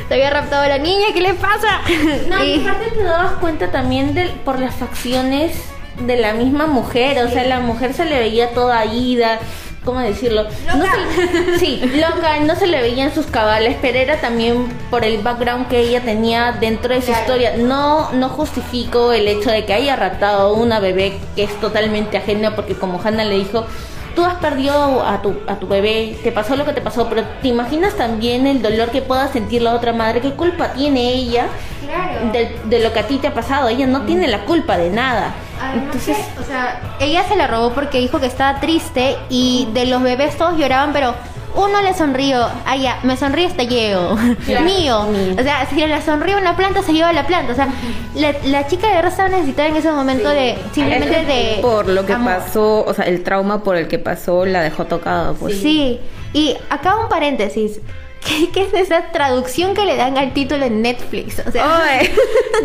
Se 0.08 0.14
había 0.14 0.30
raptado 0.30 0.62
a 0.62 0.68
la 0.68 0.78
niña, 0.78 1.08
¿qué 1.12 1.20
le 1.20 1.34
pasa? 1.34 1.80
No, 2.28 2.42
Y- 2.44 2.60
aparte 2.66 2.90
te 2.92 3.02
dabas 3.02 3.32
cuenta 3.40 3.70
también 3.70 4.14
de, 4.14 4.28
por 4.44 4.58
las 4.60 4.74
facciones 4.74 5.52
de 6.00 6.16
la 6.16 6.32
misma 6.32 6.66
mujer, 6.66 7.18
o 7.24 7.28
sea, 7.28 7.44
la 7.44 7.58
mujer 7.60 7.92
se 7.92 8.04
le 8.04 8.18
veía 8.20 8.50
toda 8.50 8.84
ida, 8.86 9.40
¿cómo 9.84 9.98
decirlo? 9.98 10.44
No 10.76 10.84
se- 10.84 11.58
sí, 11.58 11.80
loca, 11.96 12.38
no 12.40 12.54
se 12.54 12.68
le 12.68 12.80
veían 12.80 13.12
sus 13.12 13.26
cabales, 13.26 13.76
pero 13.82 13.98
era 13.98 14.16
también 14.20 14.68
por 14.90 15.04
el 15.04 15.18
background 15.18 15.66
que 15.68 15.80
ella 15.80 16.00
tenía 16.00 16.52
dentro 16.52 16.94
de 16.94 17.00
su 17.00 17.08
Claro. 17.08 17.20
historia. 17.22 17.56
No, 17.56 18.12
no 18.12 18.28
justifico 18.28 19.12
el 19.12 19.26
hecho 19.26 19.50
de 19.50 19.64
que 19.64 19.72
haya 19.74 19.96
raptado 19.96 20.54
una 20.54 20.78
bebé 20.78 21.18
que 21.34 21.42
es 21.42 21.60
totalmente 21.60 22.16
ajena, 22.16 22.54
porque 22.54 22.74
como 22.74 23.00
Hannah 23.02 23.24
le 23.24 23.34
dijo, 23.34 23.66
tú 24.14 24.24
has 24.24 24.34
perdido 24.34 25.02
a 25.06 25.20
tu, 25.22 25.36
a 25.46 25.56
tu 25.56 25.66
bebé, 25.68 26.18
te 26.22 26.32
pasó 26.32 26.56
lo 26.56 26.64
que 26.64 26.72
te 26.72 26.80
pasó, 26.80 27.08
pero 27.08 27.22
te 27.42 27.48
imaginas 27.48 27.94
también 27.94 28.46
el 28.46 28.62
dolor 28.62 28.90
que 28.90 29.02
pueda 29.02 29.28
sentir 29.28 29.62
la 29.62 29.74
otra 29.74 29.92
madre, 29.92 30.20
qué 30.20 30.32
culpa 30.32 30.72
tiene 30.72 31.12
ella 31.12 31.46
Claro. 31.84 32.32
de, 32.32 32.58
de 32.64 32.78
lo 32.84 32.92
que 32.92 32.98
a 32.98 33.06
ti 33.06 33.16
te 33.16 33.28
ha 33.28 33.34
pasado. 33.34 33.68
Ella 33.68 33.86
no 33.86 34.02
tiene 34.02 34.26
la 34.28 34.44
culpa 34.44 34.76
de 34.76 34.90
nada. 34.90 35.32
Además 35.60 35.84
Entonces, 35.86 36.16
que, 36.18 36.40
o 36.40 36.44
sea, 36.44 36.80
ella 37.00 37.24
se 37.26 37.34
la 37.36 37.46
robó 37.46 37.72
porque 37.72 37.98
dijo 37.98 38.20
que 38.20 38.26
estaba 38.26 38.60
triste 38.60 39.16
y 39.30 39.68
de 39.72 39.86
los 39.86 40.02
bebés 40.02 40.36
todos 40.36 40.58
lloraban, 40.58 40.92
pero 40.92 41.14
uno 41.58 41.82
le 41.82 41.92
sonrió. 41.92 42.48
Ah, 42.64 42.76
ya, 42.76 43.00
me 43.02 43.16
sonríe 43.16 43.46
este. 43.46 43.66
Claro. 43.68 44.64
Mío. 44.64 45.02
Mío. 45.04 45.34
O 45.38 45.42
sea, 45.42 45.66
si 45.68 45.76
le 45.76 46.00
sonríe 46.02 46.36
una 46.36 46.56
planta, 46.56 46.82
se 46.82 46.92
lleva 46.92 47.12
la 47.12 47.26
planta. 47.26 47.52
O 47.52 47.56
sea, 47.56 47.68
la, 48.14 48.34
la 48.44 48.66
chica 48.66 48.86
de 48.88 48.94
verdad 48.94 49.10
estaba 49.10 49.28
necesitada 49.28 49.68
en 49.68 49.76
ese 49.76 49.90
momento 49.92 50.28
de 50.28 50.56
simplemente 50.72 51.24
de. 51.24 51.58
Por 51.60 51.88
lo 51.88 52.06
que 52.06 52.12
amor. 52.14 52.36
pasó, 52.38 52.84
o 52.84 52.94
sea, 52.94 53.04
el 53.04 53.22
trauma 53.22 53.62
por 53.62 53.76
el 53.76 53.88
que 53.88 53.98
pasó 53.98 54.46
la 54.46 54.62
dejó 54.62 54.86
tocada, 54.86 55.32
pues. 55.34 55.60
Sí. 55.60 56.00
Y 56.32 56.56
acá 56.70 56.96
un 56.96 57.08
paréntesis. 57.08 57.80
¿Qué, 58.26 58.50
qué 58.50 58.62
es 58.62 58.74
esa 58.74 59.10
traducción 59.12 59.74
que 59.74 59.84
le 59.84 59.96
dan 59.96 60.18
al 60.18 60.32
título 60.32 60.64
en 60.64 60.82
Netflix? 60.82 61.42
O 61.46 61.50
sea, 61.50 61.80
Oye. 61.80 62.10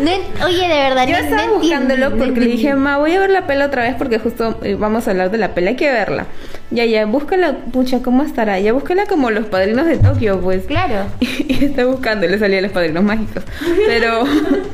no 0.38 0.46
oye, 0.46 0.68
de 0.68 0.74
verdad, 0.74 1.06
Yo 1.06 1.12
no- 1.12 1.18
estaba 1.24 1.46
no 1.46 1.54
buscándolo 1.58 2.16
porque 2.16 2.40
le 2.40 2.46
dije, 2.46 2.74
ma, 2.74 2.98
voy 2.98 3.12
a 3.14 3.20
ver 3.20 3.30
la 3.30 3.46
pela 3.46 3.66
otra 3.66 3.82
vez 3.82 3.94
porque 3.96 4.18
justo 4.18 4.58
eh, 4.62 4.74
vamos 4.74 5.06
a 5.06 5.12
hablar 5.12 5.30
de 5.30 5.38
la 5.38 5.54
pela, 5.54 5.70
hay 5.70 5.76
que 5.76 5.90
verla. 5.90 6.26
Ya, 6.70 6.84
ya, 6.84 7.06
búscala, 7.06 7.56
pucha, 7.72 8.02
¿cómo 8.02 8.22
estará? 8.22 8.58
Ya, 8.58 8.72
búscala 8.72 9.06
como 9.06 9.30
los 9.30 9.46
padrinos 9.46 9.86
de 9.86 9.98
Tokio, 9.98 10.40
pues. 10.40 10.66
Claron. 10.66 11.06
Y, 11.20 11.64
está 11.64 11.84
buscando, 11.84 12.26
le 12.26 12.38
salía 12.38 12.60
los 12.60 12.72
padrinos 12.72 13.04
mágicos. 13.04 13.44
Pero, 13.86 14.24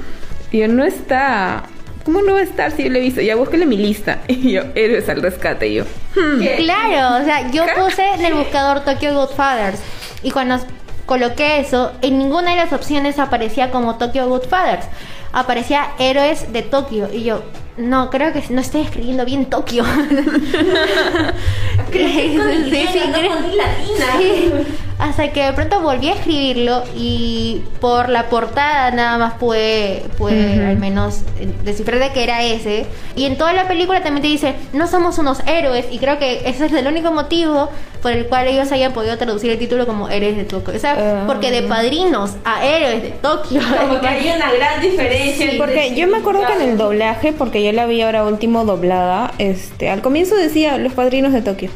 yo 0.53 0.69
no 0.69 0.85
está. 0.85 1.65
¿Cómo 2.05 2.23
no 2.23 2.33
va 2.35 2.41
a 2.41 2.43
estar 2.43 2.73
si 2.73 2.85
yo 2.85 2.91
le 2.91 3.01
he 3.01 3.03
visto? 3.03 3.21
Ya, 3.21 3.37
búsquele 3.37 3.67
mi 3.67 3.77
lista. 3.77 4.21
Y 4.29 4.53
yo, 4.53 4.63
héroes 4.75 5.09
al 5.09 5.21
rescate. 5.21 5.69
Y 5.69 5.75
yo, 5.75 5.85
hmm. 6.17 6.41
Claro, 6.57 7.23
o 7.23 7.25
sea, 7.25 7.51
yo 7.51 7.65
puse 7.77 8.03
en 8.15 8.25
el 8.25 8.35
buscador 8.35 8.85
Tokyo 8.85 9.13
Godfathers 9.15 9.81
y 10.23 10.31
cuando 10.31 10.59
coloqué 11.07 11.61
eso, 11.61 11.93
en 12.03 12.19
ninguna 12.19 12.51
de 12.51 12.57
las 12.57 12.73
opciones 12.73 13.19
aparecía 13.19 13.71
como 13.71 13.97
Tokyo 13.97 14.29
Godfathers. 14.29 14.87
Aparecía 15.33 15.93
héroes 15.99 16.53
de 16.53 16.63
Tokio 16.63 17.09
y 17.13 17.23
yo, 17.23 17.43
no, 17.77 18.11
creo 18.11 18.33
que 18.33 18.43
no 18.51 18.61
estoy 18.61 18.81
escribiendo 18.83 19.25
bien 19.25 19.47
Tokio. 19.47 19.85
Creo 21.91 22.09
que 22.09 22.35
es 22.35 22.41
con 22.41 22.67
Y, 22.67 22.71
Sí, 22.71 22.87
sí, 22.93 23.01
no 23.07 23.13
creo- 23.19 23.33
con 23.35 23.53
I 23.53 23.57
latina. 23.57 24.07
Sí. 24.19 24.53
Hasta 25.01 25.33
que 25.33 25.43
de 25.45 25.53
pronto 25.55 25.81
volví 25.81 26.09
a 26.11 26.15
escribirlo 26.15 26.83
y 26.95 27.63
por 27.81 28.09
la 28.11 28.29
portada 28.29 28.91
nada 28.91 29.17
más 29.19 29.33
pude, 29.35 30.03
pude 30.19 30.57
Ujú. 30.59 30.67
al 30.69 30.77
menos 30.79 31.21
descifrar 31.65 31.99
de 32.01 32.11
que 32.13 32.23
era 32.23 32.43
ese. 32.43 32.85
Y 33.17 33.25
en 33.25 33.39
toda 33.39 33.53
la 33.55 33.67
película 33.67 34.03
también 34.03 34.23
te 34.23 34.29
dice, 34.29 34.55
no 34.75 34.87
somos 34.87 35.17
unos 35.19 35.41
héroes. 35.47 35.87
Y 35.91 35.99
creo 35.99 36.19
que 36.19 36.43
ese 36.49 36.67
es 36.67 36.73
el 36.75 36.87
único 36.87 37.11
motivo 37.13 37.71
por 38.03 38.13
el 38.13 38.27
cual 38.27 38.47
ellos 38.49 38.71
hayan 38.73 38.93
podido 38.93 39.17
traducir 39.19 39.51
el 39.51 39.59
título 39.59 39.87
como 39.87 40.09
héroes 40.11 40.37
de 40.37 40.45
Tokio. 40.45 40.75
O 40.75 40.79
sea, 40.79 40.97
Ah. 40.99 41.25
porque 41.27 41.51
de 41.51 41.63
padrinos 41.63 42.33
a 42.45 42.65
héroes 42.65 43.03
de 43.03 43.11
Tokio. 43.11 43.61
Como 43.81 44.01
que 44.01 44.07
hay 44.07 44.31
una 44.37 44.53
gran 44.53 44.81
diferencia. 44.83 45.51
Sí, 45.51 45.57
porque 45.59 45.95
yo 45.95 46.07
me 46.09 46.19
acuerdo 46.19 46.47
que 46.47 46.53
en 46.63 46.71
el 46.71 46.79
doblaje, 46.79 47.33
porque 47.33 47.65
yo 47.65 47.73
la 47.73 47.87
vi 47.87 48.03
ahora 48.03 48.25
último 48.25 48.65
doblada, 48.67 49.33
este, 49.39 49.89
al 49.89 50.03
comienzo 50.03 50.37
decía 50.37 50.77
Los 50.79 50.93
Padrinos 50.93 51.33
de 51.33 51.41
Tokio. 51.43 51.71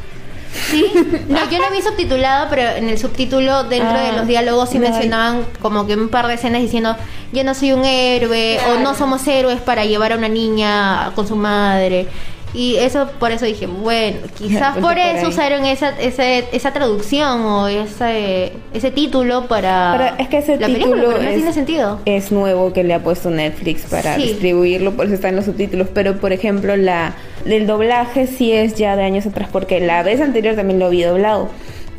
Sí, 0.69 0.85
no, 1.27 1.49
yo 1.49 1.57
lo 1.59 1.69
vi 1.71 1.81
subtitulado, 1.81 2.47
pero 2.49 2.61
en 2.77 2.89
el 2.89 2.97
subtítulo 2.97 3.63
dentro 3.65 3.89
Ah, 3.97 4.03
de 4.03 4.11
los 4.13 4.27
diálogos 4.27 4.69
sí 4.69 4.79
no 4.79 4.85
hay. 4.85 4.91
mencionaban 4.91 5.43
como 5.61 5.85
que 5.85 5.95
un 5.95 6.09
par 6.09 6.27
de 6.27 6.35
escenas 6.35 6.61
diciendo 6.61 6.95
yo 7.33 7.43
no 7.43 7.53
soy 7.53 7.73
un 7.73 7.83
héroe 7.85 8.59
o 8.71 8.79
no 8.79 8.95
somos 8.95 9.27
héroes 9.27 9.59
para 9.61 9.83
llevar 9.85 10.13
a 10.13 10.15
una 10.17 10.29
niña 10.29 11.11
con 11.15 11.27
su 11.27 11.35
madre. 11.35 12.07
Y 12.55 12.77
eso, 12.77 13.09
por 13.19 13.31
eso 13.31 13.45
dije, 13.45 13.67
bueno, 13.67 14.17
quizás 14.37 14.77
por 14.77 14.97
eso 14.97 15.27
usaron 15.27 15.65
esa, 15.65 15.89
ese- 15.99 16.45
esa 16.53 16.71
traducción 16.71 17.41
o 17.41 17.67
ese, 17.67 18.53
ese 18.73 18.91
título 18.91 19.47
para 19.47 19.93
Pero 19.97 20.15
es 20.23 20.29
que 20.29 20.37
ese 20.37 20.57
la 20.57 20.67
título 20.67 20.91
película, 20.95 21.17
no 21.23 21.29
es, 21.29 21.35
tiene 21.35 21.53
sentido. 21.53 21.99
es 22.05 22.31
nuevo 22.31 22.71
que 22.71 22.83
le 22.85 22.93
ha 22.93 22.99
puesto 23.03 23.29
Netflix 23.29 23.81
para 23.89 24.15
Sí. 24.15 24.21
distribuirlo, 24.27 24.93
por 24.93 25.05
eso 25.07 25.15
está 25.15 25.27
en 25.29 25.35
los 25.35 25.45
subtítulos. 25.45 25.89
Pero, 25.93 26.17
por 26.17 26.31
ejemplo, 26.31 26.77
la 26.77 27.13
el 27.45 27.67
doblaje 27.67 28.25
sí 28.25 28.51
es 28.53 28.75
ya 28.75 28.95
de 28.95 29.03
años 29.03 29.25
atrás, 29.27 29.49
porque 29.51 29.79
la 29.81 30.01
vez 30.01 30.21
anterior 30.21 30.55
también 30.55 30.79
lo 30.79 30.89
vi 30.89 31.03
doblado. 31.03 31.49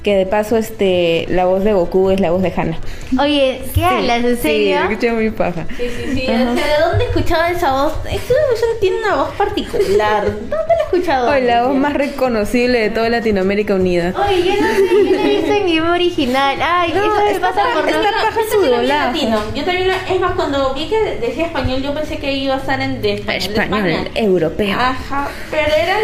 Que 0.06 0.14
de 0.14 0.24
paso, 0.24 0.56
este, 0.56 1.26
la 1.30 1.46
voz 1.46 1.64
de 1.64 1.72
Goku 1.72 2.10
es 2.10 2.20
la 2.20 2.30
voz 2.30 2.40
de 2.40 2.52
Hannah. 2.56 2.78
Oye, 3.20 3.60
¿qué 3.74 3.84
hablas? 3.84 4.22
¿En 4.24 4.36
Sí, 4.36 4.40
serio? 4.42 4.76
lo 4.78 4.82
escuché 4.90 5.10
muy 5.10 5.30
paja. 5.30 5.66
Sí, 5.76 5.82
sí, 5.88 6.12
sí. 6.14 6.22
O 6.22 6.26
sea, 6.26 6.44
¿de 6.54 6.84
dónde 6.88 7.04
he 7.04 7.08
escuchado 7.08 7.44
esa 7.46 7.72
voz? 7.72 7.92
Es 8.04 8.20
que 8.20 8.32
esa 8.32 8.46
persona 8.48 8.72
tiene 8.80 8.96
una 8.98 9.16
voz 9.16 9.30
particular. 9.34 10.24
¿Dónde 10.30 10.54
la 10.54 10.74
he 10.80 10.84
escuchado? 10.84 11.28
Oye, 11.28 11.40
la 11.42 11.66
voz 11.66 11.74
más 11.74 11.92
reconocible 11.94 12.78
de 12.78 12.90
toda 12.90 13.08
Latinoamérica 13.08 13.74
unida. 13.74 14.14
Oye, 14.28 14.44
yo 14.44 14.52
no 14.62 14.68
sé, 14.68 15.10
yo 15.10 15.10
no 15.10 15.18
he 15.24 15.28
visto 15.38 15.52
en 15.54 15.68
idioma 15.70 15.92
original. 15.94 16.56
Ay, 16.62 16.92
No, 16.94 17.02
eso 17.04 17.26
está 17.26 17.48
pasa 17.48 17.62
por 17.74 17.88
está 17.88 18.00
no... 18.00 18.04
paja 18.16 18.40
Yo 18.52 18.62
su 18.80 18.86
también. 18.86 19.30
Yo 19.56 19.62
lo- 19.64 20.14
es 20.14 20.20
más, 20.20 20.32
cuando 20.36 20.72
vi 20.72 20.86
que 20.88 21.00
decía 21.20 21.46
español, 21.46 21.82
yo 21.82 21.92
pensé 21.94 22.18
que 22.18 22.32
iba 22.32 22.54
a 22.54 22.58
estar 22.58 22.80
en 22.80 23.02
de 23.02 23.14
español. 23.14 23.40
de 23.42 23.46
Español, 23.60 23.88
España. 23.88 24.10
europeo. 24.14 24.78
Ajá, 24.78 25.28
pero 25.50 25.66
era 25.66 25.96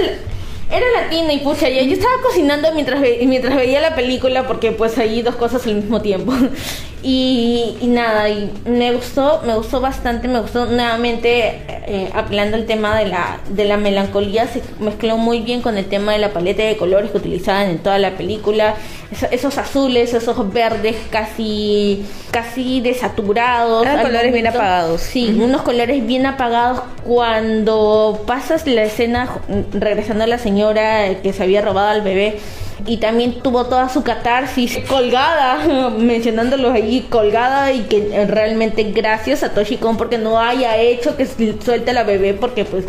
era 0.73 1.03
latino 1.03 1.31
y 1.33 1.39
pucha, 1.39 1.69
yo, 1.69 1.83
yo 1.83 1.93
estaba 1.93 2.15
cocinando 2.23 2.73
mientras 2.75 3.01
mientras 3.01 3.55
veía 3.55 3.81
la 3.81 3.95
película 3.95 4.47
porque 4.47 4.73
pues 4.73 4.99
ahí 4.99 5.23
dos 5.23 5.37
cosas 5.37 5.67
al 5.67 5.75
mismo 5.77 6.01
tiempo. 6.01 6.33
Y, 7.05 7.77
y 7.81 7.87
nada, 7.89 8.29
y 8.29 8.49
me 8.65 8.93
gustó, 8.93 9.41
me 9.45 9.57
gustó 9.57 9.81
bastante, 9.81 10.29
me 10.29 10.39
gustó 10.41 10.67
nuevamente 10.67 11.61
eh, 11.89 12.09
apelando 12.15 12.57
el 12.57 12.65
tema 12.65 12.97
de 12.97 13.07
la, 13.07 13.41
de 13.49 13.65
la 13.65 13.77
melancolía, 13.77 14.47
se 14.47 14.63
mezcló 14.79 15.17
muy 15.17 15.41
bien 15.41 15.63
con 15.63 15.77
el 15.79 15.87
tema 15.87 16.13
de 16.13 16.19
la 16.19 16.31
paleta 16.33 16.63
de 16.63 16.77
colores 16.77 17.11
que 17.11 17.17
utilizaban 17.19 17.71
en 17.71 17.79
toda 17.79 17.99
la 17.99 18.13
película, 18.13 18.77
Eso- 19.11 19.27
esos 19.33 19.59
azules, 19.59 20.15
esos 20.15 20.53
verdes 20.53 20.95
casi, 21.11 22.05
casi 22.31 22.81
desaturados. 22.81 23.83
Eran 23.83 23.99
al 23.99 24.07
colores 24.07 24.33
bien 24.33 24.47
apagados. 24.47 25.01
Sí, 25.01 25.37
unos 25.43 25.63
colores 25.63 26.07
bien 26.07 26.25
apagados 26.25 26.83
cuando 27.05 28.23
pasas 28.27 28.67
la 28.67 28.85
escena 28.85 29.29
regresando 29.73 30.23
a 30.25 30.27
la 30.29 30.39
señora 30.39 31.21
que 31.21 31.33
se 31.33 31.43
había 31.43 31.63
robado 31.63 31.89
al 31.89 32.03
bebé 32.03 32.39
y 32.87 32.97
también 32.99 33.41
tuvo 33.43 33.67
toda 33.67 33.89
su 33.89 34.03
catarsis 34.03 34.79
colgada, 34.89 35.91
mencionándolo 35.99 36.73
ahí 36.73 37.07
colgada 37.09 37.73
y 37.73 37.83
que 37.83 38.27
realmente 38.27 38.85
gracias 38.85 39.43
a 39.43 39.55
Toshi 39.55 39.77
Kon 39.77 39.97
porque 39.97 40.19
no 40.19 40.39
haya 40.39 40.77
hecho 40.77 41.17
que 41.17 41.27
suelte 41.27 41.93
la 41.93 42.05
bebé 42.05 42.35
porque 42.35 42.65
pues 42.65 42.85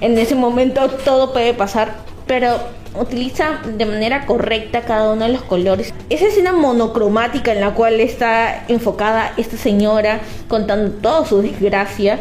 en 0.00 0.18
ese 0.18 0.34
momento 0.34 0.88
todo 0.88 1.32
puede 1.32 1.54
pasar, 1.54 1.94
pero 2.26 2.58
utiliza 2.94 3.60
de 3.64 3.86
manera 3.86 4.26
correcta 4.26 4.82
cada 4.82 5.12
uno 5.12 5.24
de 5.24 5.32
los 5.32 5.42
colores. 5.42 5.94
Esa 6.10 6.26
escena 6.26 6.52
monocromática 6.52 7.52
en 7.52 7.60
la 7.60 7.74
cual 7.74 8.00
está 8.00 8.64
enfocada 8.68 9.32
esta 9.36 9.56
señora 9.56 10.20
contando 10.48 10.90
toda 11.00 11.26
su 11.26 11.42
desgracia, 11.42 12.18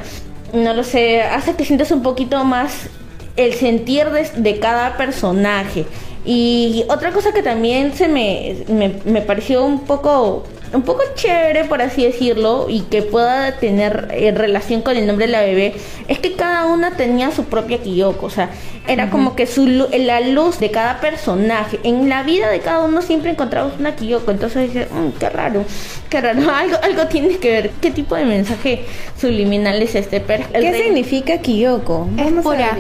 no 0.54 0.74
lo 0.74 0.84
sé, 0.84 1.22
hace 1.22 1.56
que 1.56 1.66
sientas 1.66 1.92
un 1.92 2.02
poquito 2.02 2.44
más 2.44 2.90
el 3.36 3.54
sentir 3.54 4.08
de, 4.10 4.60
cada 4.60 4.98
personaje. 4.98 5.86
Y 6.28 6.84
otra 6.90 7.12
cosa 7.12 7.32
que 7.32 7.42
también 7.42 7.94
se 7.94 8.10
me, 8.10 8.58
me 9.06 9.22
pareció 9.22 9.64
un 9.64 9.86
poco 9.86 10.44
un 10.74 10.82
poco 10.82 11.02
chévere, 11.16 11.66
por 11.66 11.82
así 11.82 12.04
decirlo, 12.04 12.68
y 12.70 12.82
que 12.82 13.02
pueda 13.02 13.54
tener 13.54 14.10
eh, 14.12 14.32
relación 14.32 14.82
con 14.82 14.98
el 14.98 15.08
nombre 15.08 15.28
de 15.28 15.32
la 15.32 15.42
bebé, 15.42 15.76
es 16.08 16.20
que 16.20 16.34
cada 16.34 16.66
una 16.66 16.92
tenía 16.92 17.32
su 17.32 17.46
propia 17.46 17.78
Kiyoko. 17.80 18.26
O 18.26 18.30
sea, 18.30 18.50
era 18.88 19.10
como 19.10 19.36
que 19.36 19.48
su, 19.48 19.66
la 19.66 20.22
luz 20.22 20.60
de 20.60 20.72
cada 20.72 21.00
personaje. 21.00 21.80
En 21.84 22.10
la 22.10 22.24
vida 22.24 22.50
de 22.50 22.60
cada 22.60 22.84
uno 22.84 23.02
siempre 23.02 23.32
encontramos 23.32 23.74
una 23.80 23.96
Kiyoko. 23.96 24.32
Entonces 24.32 24.74
dice, 24.74 24.88
mm, 24.92 25.18
qué 25.20 25.30
raro, 25.30 25.64
qué 26.10 26.22
raro. 26.22 26.42
Algo, 26.58 26.78
algo 26.82 27.08
tiene 27.08 27.38
que 27.38 27.52
ver. 27.52 27.72
¿Qué 27.82 27.92
tipo 27.92 28.16
de 28.16 28.26
mensaje 28.26 28.86
subliminal 29.20 29.82
es 29.82 29.96
este? 29.96 30.22
¿Qué 30.22 30.84
significa 30.84 31.38
Kiyoko? 31.40 32.08
Es 32.18 32.32
pura. 32.44 32.78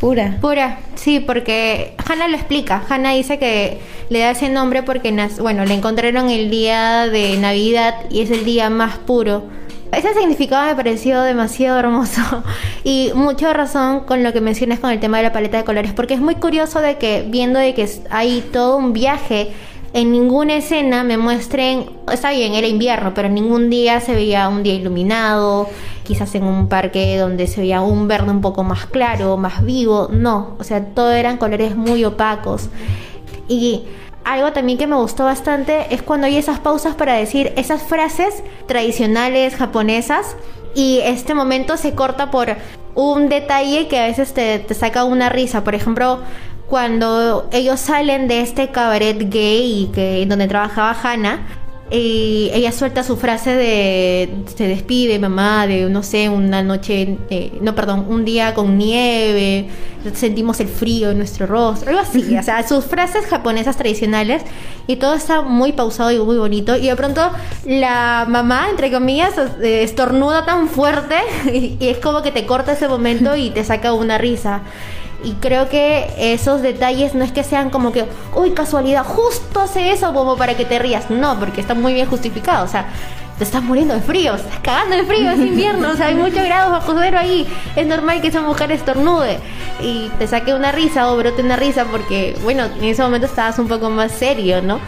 Pura. 0.00 0.38
Pura, 0.40 0.78
sí, 0.94 1.20
porque 1.20 1.94
Hannah 2.08 2.28
lo 2.28 2.36
explica. 2.36 2.82
Hannah 2.88 3.12
dice 3.12 3.38
que 3.38 3.78
le 4.08 4.20
da 4.20 4.30
ese 4.30 4.48
nombre 4.48 4.82
porque, 4.82 5.14
bueno, 5.40 5.66
le 5.66 5.74
encontraron 5.74 6.30
el 6.30 6.48
día 6.48 7.06
de 7.06 7.36
Navidad 7.36 7.94
y 8.08 8.22
es 8.22 8.30
el 8.30 8.46
día 8.46 8.70
más 8.70 8.96
puro. 8.96 9.44
Ese 9.92 10.14
significado 10.14 10.66
me 10.66 10.74
pareció 10.74 11.20
demasiado 11.22 11.78
hermoso 11.78 12.22
y 12.84 13.10
mucha 13.14 13.52
razón 13.52 14.00
con 14.00 14.22
lo 14.22 14.32
que 14.32 14.40
mencionas 14.40 14.78
con 14.78 14.90
el 14.90 15.00
tema 15.00 15.18
de 15.18 15.24
la 15.24 15.32
paleta 15.32 15.58
de 15.58 15.64
colores, 15.64 15.92
porque 15.92 16.14
es 16.14 16.20
muy 16.20 16.36
curioso 16.36 16.80
de 16.80 16.96
que 16.96 17.26
viendo 17.28 17.58
de 17.58 17.74
que 17.74 17.86
hay 18.08 18.40
todo 18.52 18.76
un 18.76 18.94
viaje 18.94 19.52
en 19.92 20.12
ninguna 20.12 20.54
escena 20.54 21.02
me 21.02 21.16
muestren, 21.16 21.90
está 22.12 22.30
bien, 22.30 22.54
era 22.54 22.66
invierno, 22.66 23.12
pero 23.14 23.28
en 23.28 23.34
ningún 23.34 23.70
día 23.70 24.00
se 24.00 24.14
veía 24.14 24.48
un 24.48 24.62
día 24.62 24.74
iluminado, 24.74 25.68
quizás 26.04 26.34
en 26.34 26.44
un 26.44 26.68
parque 26.68 27.16
donde 27.16 27.46
se 27.46 27.60
veía 27.60 27.80
un 27.80 28.06
verde 28.06 28.30
un 28.30 28.40
poco 28.40 28.62
más 28.62 28.86
claro, 28.86 29.36
más 29.36 29.64
vivo, 29.64 30.08
no, 30.12 30.56
o 30.58 30.64
sea, 30.64 30.84
todo 30.84 31.12
eran 31.12 31.38
colores 31.38 31.74
muy 31.74 32.04
opacos. 32.04 32.68
Y 33.48 33.82
algo 34.24 34.52
también 34.52 34.78
que 34.78 34.86
me 34.86 34.96
gustó 34.96 35.24
bastante 35.24 35.92
es 35.92 36.02
cuando 36.02 36.26
hay 36.28 36.36
esas 36.36 36.60
pausas 36.60 36.94
para 36.94 37.14
decir 37.14 37.52
esas 37.56 37.82
frases 37.82 38.44
tradicionales 38.66 39.56
japonesas 39.56 40.36
y 40.74 41.00
este 41.02 41.34
momento 41.34 41.76
se 41.76 41.94
corta 41.94 42.30
por 42.30 42.56
un 42.94 43.28
detalle 43.28 43.88
que 43.88 43.98
a 43.98 44.06
veces 44.06 44.34
te, 44.34 44.60
te 44.60 44.74
saca 44.74 45.04
una 45.04 45.30
risa, 45.30 45.64
por 45.64 45.74
ejemplo, 45.74 46.20
cuando 46.70 47.48
ellos 47.52 47.80
salen 47.80 48.28
de 48.28 48.42
este 48.42 48.68
cabaret 48.70 49.18
gay 49.28 49.90
que 49.92 50.24
donde 50.26 50.46
trabajaba 50.46 50.96
Hannah 51.02 51.40
ella 51.90 52.70
suelta 52.70 53.02
su 53.02 53.16
frase 53.16 53.50
de 53.50 54.30
se 54.54 54.68
despide 54.68 55.18
mamá 55.18 55.66
de 55.66 55.88
no 55.90 56.04
sé 56.04 56.28
una 56.28 56.62
noche 56.62 57.18
eh, 57.30 57.58
no 57.60 57.74
perdón 57.74 58.06
un 58.08 58.24
día 58.24 58.54
con 58.54 58.78
nieve 58.78 59.66
sentimos 60.14 60.60
el 60.60 60.68
frío 60.68 61.10
en 61.10 61.18
nuestro 61.18 61.46
rostro 61.46 61.88
algo 61.88 62.00
así 62.00 62.36
o 62.38 62.42
sea 62.44 62.66
sus 62.66 62.84
frases 62.84 63.26
japonesas 63.26 63.76
tradicionales 63.76 64.42
y 64.86 64.96
todo 64.96 65.14
está 65.14 65.42
muy 65.42 65.72
pausado 65.72 66.12
y 66.12 66.20
muy 66.20 66.38
bonito 66.38 66.76
y 66.76 66.86
de 66.86 66.94
pronto 66.94 67.28
la 67.66 68.24
mamá 68.28 68.68
entre 68.70 68.92
comillas 68.92 69.34
estornuda 69.60 70.44
tan 70.44 70.68
fuerte 70.68 71.16
y 71.52 71.88
es 71.88 71.98
como 71.98 72.22
que 72.22 72.30
te 72.30 72.46
corta 72.46 72.72
ese 72.72 72.86
momento 72.86 73.34
y 73.34 73.50
te 73.50 73.64
saca 73.64 73.92
una 73.92 74.16
risa 74.16 74.62
y 75.22 75.32
creo 75.34 75.68
que 75.68 76.10
esos 76.18 76.62
detalles 76.62 77.14
no 77.14 77.24
es 77.24 77.32
que 77.32 77.44
sean 77.44 77.70
como 77.70 77.92
que, 77.92 78.06
uy, 78.34 78.52
casualidad, 78.52 79.04
justo 79.04 79.60
hace 79.60 79.92
eso 79.92 80.12
como 80.14 80.36
para 80.36 80.56
que 80.56 80.64
te 80.64 80.78
rías. 80.78 81.10
No, 81.10 81.38
porque 81.38 81.60
está 81.60 81.74
muy 81.74 81.92
bien 81.92 82.06
justificado. 82.06 82.64
O 82.64 82.68
sea, 82.68 82.86
te 83.38 83.44
estás 83.44 83.62
muriendo 83.62 83.94
de 83.94 84.00
frío, 84.00 84.34
estás 84.34 84.58
cagando 84.62 84.96
de 84.96 85.04
frío, 85.04 85.30
es 85.30 85.38
invierno, 85.38 85.92
o 85.92 85.96
sea, 85.96 86.08
hay 86.08 86.14
muchos 86.14 86.44
grados 86.44 86.72
bajo 86.72 86.94
cero 87.00 87.16
ahí. 87.18 87.46
Es 87.74 87.86
normal 87.86 88.20
que 88.20 88.28
esa 88.28 88.42
mujer 88.42 88.70
estornude 88.70 89.38
y 89.80 90.10
te 90.18 90.26
saque 90.26 90.52
una 90.52 90.72
risa 90.72 91.10
o 91.10 91.16
brote 91.16 91.42
una 91.42 91.56
risa 91.56 91.86
porque, 91.86 92.36
bueno, 92.42 92.64
en 92.64 92.84
ese 92.84 93.02
momento 93.02 93.26
estabas 93.26 93.58
un 93.58 93.66
poco 93.66 93.88
más 93.88 94.12
serio, 94.12 94.60
¿no? 94.60 94.78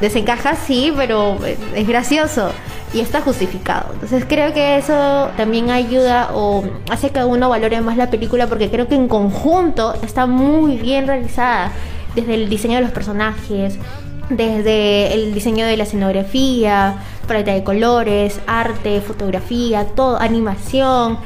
Desencaja, 0.00 0.56
sí, 0.56 0.92
pero 0.94 1.38
es 1.74 1.88
gracioso 1.88 2.52
y 2.94 3.00
está 3.00 3.20
justificado. 3.20 3.92
Entonces 3.94 4.24
creo 4.28 4.52
que 4.52 4.76
eso 4.76 5.30
también 5.36 5.70
ayuda 5.70 6.30
o 6.34 6.64
hace 6.90 7.10
que 7.10 7.24
uno 7.24 7.48
valore 7.48 7.80
más 7.80 7.96
la 7.96 8.10
película 8.10 8.46
porque 8.46 8.70
creo 8.70 8.88
que 8.88 8.94
en 8.94 9.08
conjunto 9.08 9.94
está 10.02 10.26
muy 10.26 10.76
bien 10.76 11.06
realizada 11.06 11.72
desde 12.14 12.34
el 12.34 12.48
diseño 12.48 12.76
de 12.76 12.82
los 12.82 12.90
personajes, 12.90 13.78
desde 14.28 15.14
el 15.14 15.34
diseño 15.34 15.66
de 15.66 15.76
la 15.76 15.84
escenografía, 15.84 16.96
paleta 17.26 17.52
de 17.52 17.64
colores, 17.64 18.40
arte, 18.46 19.00
fotografía, 19.00 19.86
todo, 19.86 20.20
animación, 20.20 21.18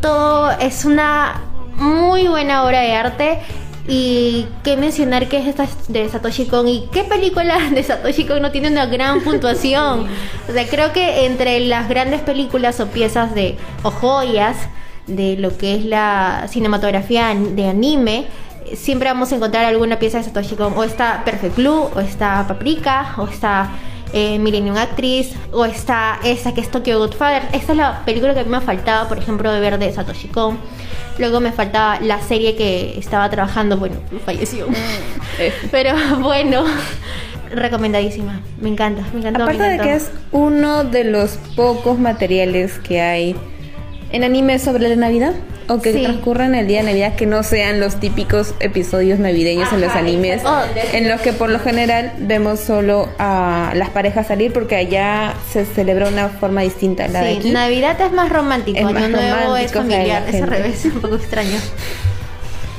todo 0.00 0.50
es 0.52 0.84
una 0.84 1.42
muy 1.76 2.28
buena 2.28 2.64
obra 2.64 2.80
de 2.80 2.92
arte 2.94 3.38
y 3.86 4.46
qué 4.62 4.76
mencionar 4.76 5.28
que 5.28 5.38
es 5.38 5.46
esta 5.46 5.66
de 5.88 6.08
Satoshi 6.08 6.46
Kon 6.46 6.66
y 6.66 6.88
qué 6.90 7.04
película 7.04 7.58
de 7.70 7.82
Satoshi 7.82 8.24
Kon 8.24 8.40
no 8.40 8.50
tiene 8.50 8.68
una 8.68 8.86
gran 8.86 9.20
puntuación. 9.22 10.06
O 10.48 10.52
sea, 10.52 10.66
creo 10.68 10.92
que 10.92 11.26
entre 11.26 11.60
las 11.60 11.88
grandes 11.88 12.22
películas 12.22 12.80
o 12.80 12.86
piezas 12.86 13.34
de 13.34 13.56
o 13.82 13.90
joyas 13.90 14.56
de 15.06 15.36
lo 15.36 15.56
que 15.56 15.74
es 15.74 15.84
la 15.84 16.46
cinematografía 16.48 17.34
de 17.34 17.68
anime, 17.68 18.26
siempre 18.74 19.08
vamos 19.08 19.32
a 19.32 19.36
encontrar 19.36 19.66
alguna 19.66 19.98
pieza 19.98 20.18
de 20.18 20.24
Satoshi 20.24 20.56
Kon. 20.56 20.72
O 20.76 20.84
está 20.84 21.22
Perfect 21.24 21.56
Blue, 21.56 21.90
o 21.94 22.00
está 22.00 22.46
Paprika, 22.48 23.14
o 23.18 23.26
está 23.26 23.70
eh, 24.14 24.38
Millennium 24.38 24.76
Actress, 24.76 25.34
o 25.52 25.64
está 25.66 26.20
esa 26.24 26.54
que 26.54 26.62
es 26.62 26.70
Tokyo 26.70 26.98
Godfather. 26.98 27.42
Esta 27.52 27.72
es 27.72 27.78
la 27.78 28.04
película 28.06 28.32
que 28.32 28.40
a 28.40 28.44
mí 28.44 28.50
me 28.50 28.62
faltaba, 28.62 29.08
por 29.08 29.18
ejemplo, 29.18 29.52
de 29.52 29.60
ver 29.60 29.78
de 29.78 29.92
Satoshi 29.92 30.28
Kon. 30.28 30.58
Luego 31.18 31.40
me 31.40 31.52
faltaba 31.52 32.00
la 32.00 32.20
serie 32.20 32.56
que 32.56 32.98
estaba 32.98 33.30
trabajando, 33.30 33.76
bueno, 33.76 33.96
falleció. 34.24 34.68
Mm, 34.68 34.74
Pero 35.70 35.94
bueno, 36.20 36.64
recomendadísima. 37.50 38.40
Me 38.60 38.68
encanta, 38.68 39.04
me 39.12 39.20
encanta. 39.20 39.44
Aparte 39.44 39.62
de 39.62 39.78
que 39.78 39.94
es 39.94 40.10
uno 40.32 40.84
de 40.84 41.04
los 41.04 41.38
pocos 41.56 41.98
materiales 41.98 42.78
que 42.80 43.00
hay 43.00 43.36
en 44.14 44.22
anime 44.22 44.60
sobre 44.60 44.88
la 44.88 44.94
Navidad 44.94 45.32
o 45.66 45.80
que 45.80 45.92
transcurran 45.92 46.54
el 46.54 46.68
día 46.68 46.78
de 46.78 46.84
Navidad 46.84 47.16
que 47.16 47.26
no 47.26 47.42
sean 47.42 47.80
los 47.80 47.98
típicos 47.98 48.54
episodios 48.60 49.18
navideños 49.18 49.72
en 49.72 49.80
los 49.80 49.90
animes 49.90 50.40
en 50.92 51.08
los 51.08 51.20
que 51.20 51.32
por 51.32 51.50
lo 51.50 51.58
general 51.58 52.12
vemos 52.18 52.60
solo 52.60 53.08
a 53.18 53.72
las 53.74 53.90
parejas 53.90 54.28
salir 54.28 54.52
porque 54.52 54.76
allá 54.76 55.34
se 55.50 55.64
celebra 55.64 56.08
una 56.08 56.28
forma 56.28 56.60
distinta 56.60 57.08
la 57.08 57.22
de 57.22 57.38
aquí. 57.38 57.50
Navidad 57.50 58.00
es 58.00 58.12
más 58.12 58.30
romántico, 58.30 58.78
es 58.78 58.84
Año 58.84 59.08
Nuevo 59.08 59.56
es 59.56 59.72
familiar, 59.72 60.22
es 60.28 60.40
al 60.40 60.48
revés, 60.48 60.84
un 60.84 61.00
poco 61.00 61.16
extraño. 61.16 61.58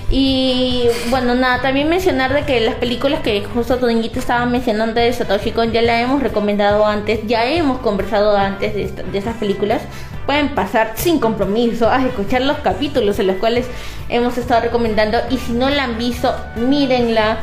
Y 0.10 0.84
bueno, 1.10 1.36
nada, 1.36 1.62
también 1.62 1.90
mencionar 1.90 2.34
de 2.34 2.44
que 2.44 2.62
las 2.62 2.76
películas 2.76 3.22
que 3.22 3.44
justo 3.44 3.78
Toñito 3.78 4.20
estaba 4.20 4.46
mencionando 4.46 5.02
de 5.02 5.12
Satoshi 5.12 5.52
Kon 5.52 5.74
ya 5.74 5.82
la 5.82 6.00
hemos 6.00 6.24
recomendado 6.24 6.86
antes, 6.86 7.22
ya 7.28 7.44
hemos 7.46 7.80
conversado 7.80 8.38
antes 8.38 8.74
de, 8.74 9.04
de 9.12 9.18
esas 9.18 9.36
películas 9.36 9.82
pueden 10.26 10.50
pasar 10.50 10.94
sin 10.96 11.20
compromiso 11.20 11.90
a 11.90 12.04
escuchar 12.06 12.42
los 12.42 12.58
capítulos 12.58 13.20
en 13.20 13.28
los 13.28 13.38
cuales 13.38 13.68
hemos 14.10 14.38
estado 14.38 14.62
recomendando 14.62 15.18
y 15.30 15.38
si 15.38 15.54
no 15.54 15.70
la 15.70 15.84
han 15.84 15.98
visto, 15.98 16.34
mírenla. 16.56 17.40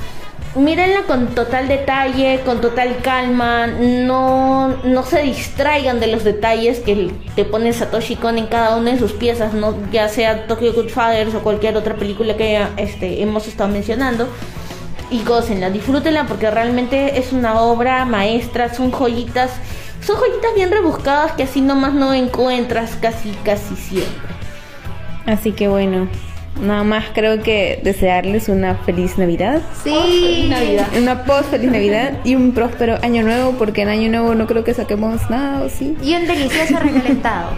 Mírenla 0.55 1.05
con 1.05 1.29
total 1.29 1.67
detalle, 1.67 2.43
con 2.45 2.61
total 2.61 2.99
calma, 3.03 3.69
no, 3.69 4.69
no 4.85 5.03
se 5.03 5.23
distraigan 5.23 5.99
de 5.99 6.09
los 6.09 6.25
detalles 6.25 6.81
que 6.81 7.11
te 7.35 7.47
pone 7.47 7.73
Satoshi 7.73 8.17
Kon 8.17 8.37
en 8.37 8.49
cada 8.49 8.77
una 8.77 8.91
de 8.91 8.99
sus 8.99 9.13
piezas, 9.13 9.55
no, 9.55 9.75
ya 9.91 10.11
sea 10.11 10.47
Tokyo 10.47 10.75
Godfathers 10.75 11.35
o 11.35 11.41
cualquier 11.41 11.75
otra 11.79 11.95
película 11.95 12.37
que 12.37 12.63
este, 12.77 13.23
hemos 13.23 13.49
estado 13.49 13.71
mencionando 13.71 14.29
y 15.13 15.25
gócenla, 15.25 15.71
disfrútenla 15.71 16.27
porque 16.27 16.51
realmente 16.51 17.19
es 17.19 17.33
una 17.33 17.61
obra 17.61 18.05
maestra, 18.05 18.75
son 18.75 18.91
joyitas 18.91 19.53
son 20.05 20.17
joyitas 20.17 20.55
bien 20.55 20.71
rebuscadas 20.71 21.33
que 21.33 21.45
así 21.45 21.61
nomás 21.61 21.95
no 21.95 22.13
encuentras 22.13 22.97
casi, 22.97 23.31
casi 23.45 23.77
siempre. 23.77 24.33
Así 25.27 25.53
que 25.53 25.69
bueno, 25.69 26.09
nada 26.61 26.83
más 26.83 27.07
creo 27.15 27.43
que 27.43 27.81
desearles 27.83 28.49
una 28.49 28.75
feliz 28.75 29.17
Navidad. 29.19 29.63
Sí, 29.85 30.47
Navidad. 30.49 30.89
Una 30.97 31.25
post 31.25 31.51
feliz 31.51 31.71
Navidad 31.71 32.19
y 32.25 32.35
un 32.35 32.53
próspero 32.53 32.99
año 33.03 33.23
nuevo, 33.23 33.53
porque 33.53 33.83
en 33.83 33.89
año 33.89 34.11
nuevo 34.11 34.35
no 34.35 34.47
creo 34.47 34.65
que 34.65 34.75
saquemos 34.75 35.31
nada, 35.31 35.63
¿o 35.63 35.69
sí? 35.69 35.97
Y 36.03 36.15
un 36.15 36.27
delicioso 36.27 36.79
recalentado. 36.79 37.51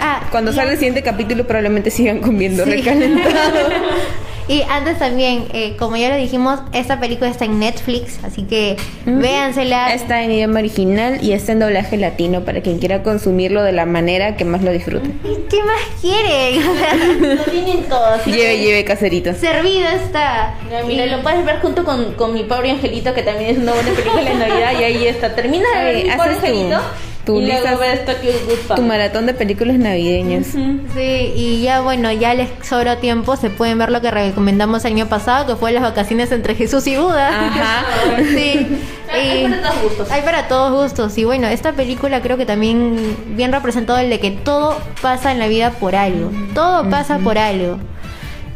Ah, 0.00 0.22
cuando 0.30 0.52
sale 0.52 0.72
el 0.72 0.76
siguiente 0.76 1.02
capítulo 1.02 1.46
probablemente 1.46 1.90
sigan 1.90 2.20
comiendo 2.20 2.64
recalentado. 2.64 3.70
Y 4.46 4.60
antes 4.68 4.98
también, 4.98 5.46
eh, 5.54 5.74
como 5.78 5.96
ya 5.96 6.10
lo 6.10 6.16
dijimos, 6.16 6.60
esta 6.74 7.00
película 7.00 7.30
está 7.30 7.46
en 7.46 7.58
Netflix, 7.58 8.18
así 8.22 8.42
que 8.42 8.76
véansela. 9.06 9.94
Está 9.94 10.22
en 10.22 10.32
idioma 10.32 10.58
original 10.60 11.18
y 11.22 11.32
está 11.32 11.52
en 11.52 11.60
doblaje 11.60 11.96
latino 11.96 12.42
para 12.44 12.60
quien 12.60 12.78
quiera 12.78 13.02
consumirlo 13.02 13.62
de 13.62 13.72
la 13.72 13.86
manera 13.86 14.36
que 14.36 14.44
más 14.44 14.62
lo 14.62 14.70
disfrute. 14.70 15.10
¿Qué 15.48 15.62
más 15.62 15.80
quieren? 16.00 16.62
O 16.68 16.76
sea, 16.76 16.94
Lo 17.36 17.42
tienen 17.44 17.84
todo. 17.84 18.04
así 18.04 18.32
Lleve, 18.32 18.58
lleve 18.58 18.84
caserito. 18.84 19.32
servido 19.32 19.88
está. 19.88 20.54
Mira, 20.86 21.06
lo 21.06 21.22
puedes 21.22 21.44
ver 21.44 21.60
junto 21.60 21.84
con, 21.84 22.12
con 22.14 22.34
mi 22.34 22.42
pobre 22.44 22.70
angelito, 22.72 23.14
que 23.14 23.22
también 23.22 23.50
es 23.50 23.58
una 23.58 23.72
buena 23.72 23.90
película 23.92 24.24
de 24.24 24.34
Navidad, 24.34 24.72
y 24.78 24.84
ahí 24.84 25.06
está. 25.06 25.34
Termina 25.34 25.64
de 25.78 25.84
ver 25.84 26.04
mi 26.04 26.10
pobre 26.10 26.30
angelito 26.34 26.80
tu 27.24 27.40
y 27.40 27.46
luego 27.46 27.62
lista- 27.68 27.78
ves 27.78 28.04
Tokyo 28.04 28.30
Goodbye. 28.46 28.76
Tu 28.76 28.82
maratón 28.82 29.26
de 29.26 29.34
películas 29.34 29.76
navideñas. 29.76 30.46
Sí, 30.48 31.32
y 31.36 31.62
ya 31.62 31.80
bueno, 31.80 32.10
ya 32.12 32.34
les 32.34 32.48
sobró 32.62 32.98
tiempo, 32.98 33.36
se 33.36 33.50
pueden 33.50 33.78
ver 33.78 33.90
lo 33.90 34.00
que 34.00 34.10
recomendamos 34.10 34.84
el 34.84 34.92
año 34.92 35.06
pasado, 35.08 35.46
que 35.46 35.56
fue 35.56 35.72
las 35.72 35.82
vacaciones 35.82 36.32
entre 36.32 36.54
Jesús 36.54 36.86
y 36.86 36.96
Buda. 36.96 37.28
Ajá. 37.46 37.84
sí. 38.18 38.66
Hay 39.12 39.44
y- 39.44 39.48
para 39.48 39.62
todos 39.62 39.82
gustos. 39.82 40.10
Hay 40.10 40.22
para 40.22 40.48
todos 40.48 40.82
gustos. 40.84 41.18
Y 41.18 41.24
bueno, 41.24 41.46
esta 41.46 41.72
película 41.72 42.20
creo 42.22 42.36
que 42.36 42.46
también 42.46 43.16
bien 43.28 43.52
representado 43.52 43.98
el 43.98 44.10
de 44.10 44.20
que 44.20 44.30
todo 44.30 44.76
pasa 45.02 45.32
en 45.32 45.38
la 45.38 45.46
vida 45.48 45.70
por 45.70 45.94
algo. 45.94 46.30
Todo 46.54 46.88
pasa 46.90 47.18
por 47.18 47.38
algo. 47.38 47.78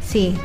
Sí. 0.05 0.35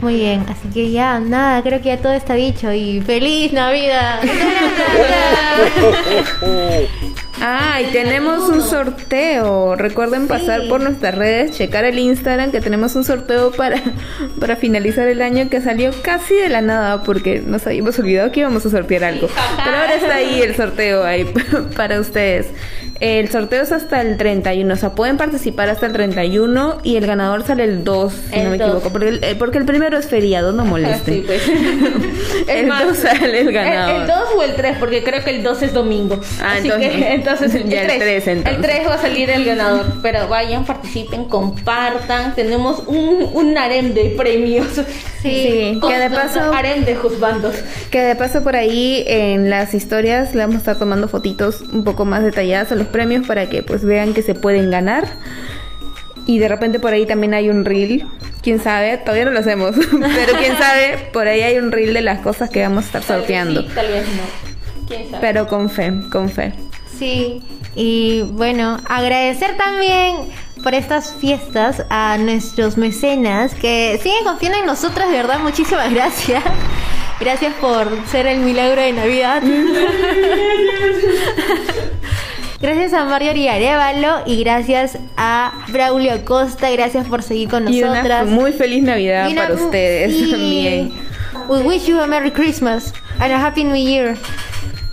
Muy 0.00 0.14
bien, 0.14 0.46
así 0.48 0.68
que 0.72 0.90
ya, 0.92 1.20
nada, 1.20 1.62
creo 1.62 1.82
que 1.82 1.88
ya 1.88 1.98
todo 1.98 2.14
está 2.14 2.32
dicho 2.32 2.72
y 2.72 3.02
feliz 3.02 3.52
Navidad. 3.52 4.20
Ah, 7.40 7.80
y 7.80 7.92
tenemos 7.92 8.48
un 8.48 8.60
sorteo. 8.62 9.74
Recuerden 9.76 10.26
pasar 10.28 10.68
por 10.68 10.80
nuestras 10.80 11.14
redes, 11.14 11.56
checar 11.56 11.84
el 11.84 11.98
Instagram 11.98 12.50
que 12.50 12.60
tenemos 12.60 12.94
un 12.96 13.04
sorteo 13.04 13.50
para, 13.52 13.80
para 14.40 14.56
finalizar 14.56 15.08
el 15.08 15.22
año 15.22 15.48
que 15.48 15.60
salió 15.60 15.90
casi 16.02 16.34
de 16.34 16.48
la 16.48 16.60
nada 16.60 17.02
porque 17.02 17.40
nos 17.44 17.66
habíamos 17.66 17.98
olvidado 17.98 18.30
que 18.32 18.40
íbamos 18.40 18.66
a 18.66 18.70
sortear 18.70 19.04
algo. 19.04 19.28
Pero 19.64 19.76
ahora 19.76 19.94
está 19.94 20.14
ahí 20.16 20.42
el 20.42 20.54
sorteo 20.56 21.04
ahí 21.04 21.24
para 21.76 22.00
ustedes. 22.00 22.48
El 22.98 23.30
sorteo 23.30 23.62
es 23.62 23.72
hasta 23.72 24.02
el 24.02 24.18
31, 24.18 24.74
o 24.74 24.76
sea, 24.76 24.90
pueden 24.90 25.16
participar 25.16 25.70
hasta 25.70 25.86
el 25.86 25.94
31 25.94 26.80
y 26.84 26.96
el 26.96 27.06
ganador 27.06 27.46
sale 27.46 27.64
el 27.64 27.82
2, 27.82 28.12
si 28.12 28.34
El 28.38 28.44
no 28.44 28.50
me 28.50 28.58
2. 28.58 28.66
equivoco, 28.68 28.90
porque 28.90 29.08
el, 29.08 29.24
eh, 29.24 29.36
porque 29.38 29.56
el 29.56 29.64
primero 29.64 29.96
es 29.96 30.06
feriado, 30.06 30.52
no 30.52 30.66
molesten. 30.66 31.14
Sí, 31.14 31.24
pues. 31.26 31.40
El 32.46 32.68
dos 32.68 32.98
sale 32.98 33.40
el 33.40 33.52
ganador. 33.52 34.02
El 34.02 34.06
2 34.06 34.16
o 34.36 34.42
el 34.42 34.54
3, 34.54 34.76
porque 34.78 35.02
creo 35.02 35.24
que 35.24 35.30
el 35.30 35.42
2 35.42 35.62
es 35.62 35.72
domingo. 35.72 36.20
Ah, 36.42 36.56
Así 36.58 36.66
entonces- 36.68 36.90
que 36.92 37.14
entonces 37.14 37.29
el 37.40 37.68
ya 37.68 37.82
el 37.82 37.86
3. 37.86 37.98
tres, 37.98 38.26
entonces. 38.28 38.54
El 38.56 38.62
3 38.62 38.88
va 38.88 38.94
a 38.94 38.98
salir 38.98 39.30
el 39.30 39.44
ganador. 39.44 39.86
Pero 40.02 40.28
vayan, 40.28 40.64
participen, 40.64 41.24
compartan. 41.26 42.34
Tenemos 42.34 42.82
un, 42.86 43.28
un 43.32 43.58
harem 43.58 43.94
de 43.94 44.14
premios. 44.16 44.66
Sí, 45.22 45.78
que 45.86 45.98
de 45.98 46.10
paso- 46.10 46.52
Harem 46.52 46.84
de 46.84 46.94
juzbandos. 46.96 47.54
Que 47.90 48.00
de 48.00 48.14
paso 48.16 48.42
por 48.42 48.56
ahí 48.56 49.04
en 49.06 49.50
las 49.50 49.74
historias 49.74 50.34
le 50.34 50.40
vamos 50.40 50.56
a 50.56 50.58
estar 50.58 50.78
tomando 50.78 51.08
fotitos 51.08 51.60
un 51.72 51.84
poco 51.84 52.04
más 52.04 52.22
detalladas 52.24 52.72
a 52.72 52.74
los 52.76 52.86
premios 52.86 53.26
para 53.26 53.48
que 53.48 53.62
pues 53.62 53.84
vean 53.84 54.14
que 54.14 54.22
se 54.22 54.34
pueden 54.34 54.70
ganar. 54.70 55.04
Y 56.26 56.38
de 56.38 56.48
repente 56.48 56.78
por 56.78 56.92
ahí 56.92 57.06
también 57.06 57.34
hay 57.34 57.48
un 57.50 57.64
reel, 57.64 58.06
quién 58.42 58.60
sabe, 58.62 58.98
todavía 58.98 59.24
no 59.24 59.30
lo 59.32 59.40
hacemos, 59.40 59.74
pero 59.90 60.38
quién 60.38 60.56
sabe, 60.56 61.08
por 61.12 61.26
ahí 61.26 61.40
hay 61.42 61.56
un 61.58 61.72
reel 61.72 61.92
de 61.92 62.02
las 62.02 62.20
cosas 62.20 62.50
que 62.50 62.62
vamos 62.62 62.84
a 62.84 62.86
estar 62.86 63.02
Tal 63.02 63.16
vez 63.16 63.26
sorteando. 63.26 63.62
sí, 63.62 63.68
tal 63.74 63.86
vez 63.88 64.04
no. 64.06 64.86
¿Quién 64.86 65.04
sabe? 65.10 65.18
Pero 65.20 65.46
con 65.48 65.70
fe, 65.70 65.92
con 66.12 66.28
fe. 66.30 66.52
Sí, 67.00 67.40
y 67.74 68.22
bueno, 68.32 68.78
agradecer 68.88 69.56
también 69.56 70.16
por 70.62 70.74
estas 70.74 71.14
fiestas 71.14 71.82
a 71.88 72.18
nuestros 72.18 72.76
mecenas 72.76 73.54
que 73.54 73.98
siguen 74.02 74.22
confiando 74.24 74.58
en 74.58 74.66
nosotros, 74.66 75.08
de 75.10 75.16
verdad, 75.16 75.40
muchísimas 75.40 75.90
gracias. 75.94 76.44
Gracias 77.18 77.54
por 77.54 77.88
ser 78.06 78.26
el 78.26 78.40
milagro 78.40 78.80
de 78.82 78.92
Navidad. 78.92 79.42
Gracias 82.60 82.92
a 82.92 83.04
Mario 83.06 83.30
Arevalo 83.30 84.18
y 84.26 84.42
gracias 84.44 84.98
a 85.16 85.64
Braulio 85.68 86.22
Costa, 86.26 86.68
gracias 86.70 87.06
por 87.08 87.22
seguir 87.22 87.48
con 87.48 87.66
Y 87.72 87.82
una 87.82 87.92
nosotras. 87.94 88.26
muy 88.26 88.52
feliz 88.52 88.82
Navidad 88.82 89.30
una- 89.30 89.42
para 89.48 89.54
ustedes 89.54 90.12
sí. 90.12 90.30
también. 90.30 90.92
We 91.48 91.62
wish 91.62 91.86
you 91.86 91.98
a 91.98 92.06
Merry 92.06 92.30
Christmas 92.30 92.92
and 93.18 93.32
a 93.32 93.46
Happy 93.46 93.64
New 93.64 93.76
Year. 93.76 94.14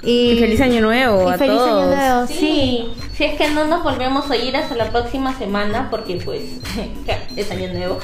Y, 0.07 0.31
Y 0.31 0.39
feliz 0.39 0.61
año 0.61 0.79
nuevo 0.81 1.29
y 1.29 1.33
a 1.33 1.37
feliz 1.37 1.57
todos. 1.57 1.83
año 1.83 1.95
nuevo, 1.95 2.27
sí. 2.27 2.33
Sí, 2.39 2.87
si 3.17 3.23
es 3.25 3.35
que 3.35 3.49
no 3.49 3.65
nos 3.65 3.83
volvemos 3.83 4.29
a 4.31 4.37
ir 4.37 4.55
hasta 4.55 4.73
la 4.75 4.85
próxima 4.89 5.37
semana 5.37 5.89
porque 5.91 6.15
pues 6.23 6.43
ya 7.05 7.19
es 7.35 7.51
año 7.51 7.73
nuevo. 7.73 7.99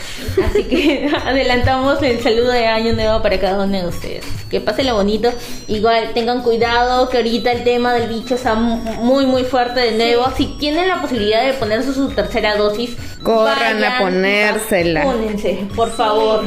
Así 0.45 0.63
que 0.65 1.09
adelantamos 1.25 2.01
el 2.03 2.19
saludo 2.21 2.51
de 2.51 2.67
año 2.67 2.91
nuevo 2.93 3.21
para 3.21 3.39
cada 3.39 3.63
uno 3.63 3.77
de 3.81 3.87
ustedes. 3.87 4.25
Que 4.49 4.59
pasen 4.59 4.87
lo 4.87 4.95
bonito. 4.95 5.31
Igual 5.69 6.09
tengan 6.13 6.41
cuidado 6.43 7.07
que 7.09 7.17
ahorita 7.17 7.51
el 7.53 7.63
tema 7.63 7.93
del 7.93 8.09
bicho 8.09 8.35
está 8.35 8.53
mu- 8.55 8.75
muy 9.01 9.25
muy 9.25 9.43
fuerte 9.45 9.79
de 9.79 9.91
nuevo. 9.97 10.25
Si 10.35 10.45
tienen 10.59 10.89
la 10.89 11.01
posibilidad 11.01 11.45
de 11.45 11.53
ponerse 11.53 11.93
su 11.93 12.09
tercera 12.09 12.57
dosis, 12.57 12.97
Corran 13.23 13.81
a 13.81 13.99
ponérsela. 13.99 15.05
vacúnense, 15.05 15.67
por 15.73 15.89
favor. 15.89 16.43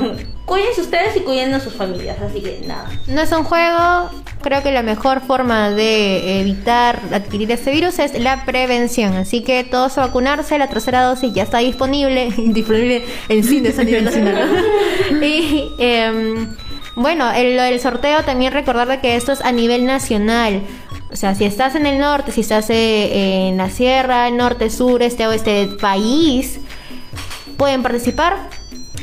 Cuídense 0.47 0.81
ustedes 0.81 1.17
y 1.17 1.21
cuiden 1.21 1.53
a 1.55 1.61
sus 1.61 1.75
familias. 1.75 2.19
Así 2.23 2.41
que 2.41 2.63
nada. 2.67 2.89
No 3.09 3.21
es 3.21 3.33
un 3.33 3.43
juego. 3.43 4.11
Creo 4.43 4.63
que 4.63 4.71
la 4.71 4.85
mejor 4.85 5.21
forma 5.21 5.71
de 5.71 6.41
evitar 6.41 7.01
adquirir 7.13 7.51
este 7.51 7.73
virus 7.73 7.99
es 7.99 8.19
la 8.21 8.45
prevención. 8.45 9.15
Así 9.17 9.43
que 9.43 9.65
todos 9.65 9.99
a 9.99 10.07
vacunarse. 10.07 10.57
La 10.57 10.69
tercera 10.69 11.03
dosis 11.03 11.35
ya 11.35 11.43
está 11.43 11.59
disponible. 11.59 12.33
disponible 12.37 13.05
en 13.29 13.43
cines 13.43 13.77
a 13.79 13.85
nivel 13.85 14.05
nacional. 14.05 14.49
y 15.21 15.69
em, 15.81 16.55
bueno, 16.95 17.33
el, 17.33 17.57
lo 17.57 17.65
del 17.65 17.81
sorteo 17.81 18.23
también 18.23 18.53
recordar 18.53 18.87
de 18.87 19.01
que 19.01 19.17
esto 19.17 19.33
es 19.33 19.41
a 19.41 19.51
nivel 19.51 19.85
nacional. 19.85 20.63
O 21.11 21.17
sea, 21.17 21.35
si 21.35 21.45
estás 21.45 21.75
en 21.75 21.87
el 21.87 21.99
norte, 21.99 22.31
si 22.31 22.43
estás 22.43 22.71
eh, 22.71 23.49
en 23.49 23.57
la 23.57 23.69
sierra, 23.71 24.31
norte, 24.31 24.71
sur, 24.71 25.03
este, 25.03 25.27
oeste 25.27 25.51
del 25.51 25.77
país, 25.77 26.61
pueden 27.57 27.83
participar. 27.83 28.56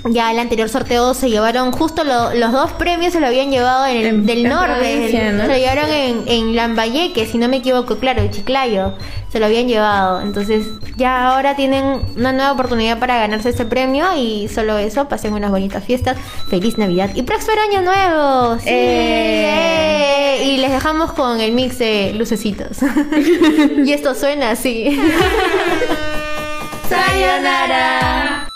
Ya 0.05 0.31
el 0.31 0.39
anterior 0.39 0.67
sorteo 0.67 1.13
se 1.13 1.29
llevaron 1.29 1.71
justo 1.71 2.03
lo- 2.03 2.33
los 2.33 2.51
dos 2.51 2.71
premios 2.73 3.13
se 3.13 3.21
lo 3.21 3.27
habían 3.27 3.51
llevado 3.51 3.85
en 3.85 3.97
el, 3.97 4.05
En- 4.05 4.25
del 4.25 4.45
en 4.45 4.49
norte, 4.51 4.73
provincia, 4.75 5.29
el- 5.29 5.37
¿no? 5.37 5.43
se 5.43 5.47
lo 5.49 5.57
llevaron 5.57 5.89
en, 5.91 6.23
en 6.27 6.55
Lambayeque, 6.57 7.25
si 7.25 7.37
no 7.37 7.47
me 7.47 7.57
equivoco, 7.57 7.97
claro, 7.97 8.21
Chiclayo, 8.29 8.93
se 9.31 9.39
lo 9.39 9.45
habían 9.45 9.67
llevado. 9.69 10.21
Entonces 10.21 10.67
ya 10.97 11.27
ahora 11.29 11.55
tienen 11.55 12.01
una 12.17 12.33
nueva 12.33 12.51
oportunidad 12.51 12.99
para 12.99 13.17
ganarse 13.17 13.47
este 13.49 13.65
premio 13.65 14.05
y 14.17 14.49
solo 14.49 14.77
eso, 14.77 15.07
pasen 15.07 15.33
unas 15.33 15.51
bonitas 15.51 15.83
fiestas, 15.85 16.17
feliz 16.49 16.77
Navidad 16.77 17.09
y 17.15 17.21
próspero 17.21 17.61
año 17.61 17.81
nuevo. 17.81 18.57
Sí. 18.59 18.69
Eh. 18.69 20.39
¡Eh! 20.41 20.43
Y 20.45 20.57
les 20.57 20.71
dejamos 20.71 21.13
con 21.13 21.39
el 21.39 21.53
mix 21.53 21.79
de 21.79 22.13
lucecitos. 22.17 22.77
y 23.85 23.91
esto 23.93 24.13
suena 24.15 24.51
así. 24.51 24.99
Sayonara. 26.89 28.49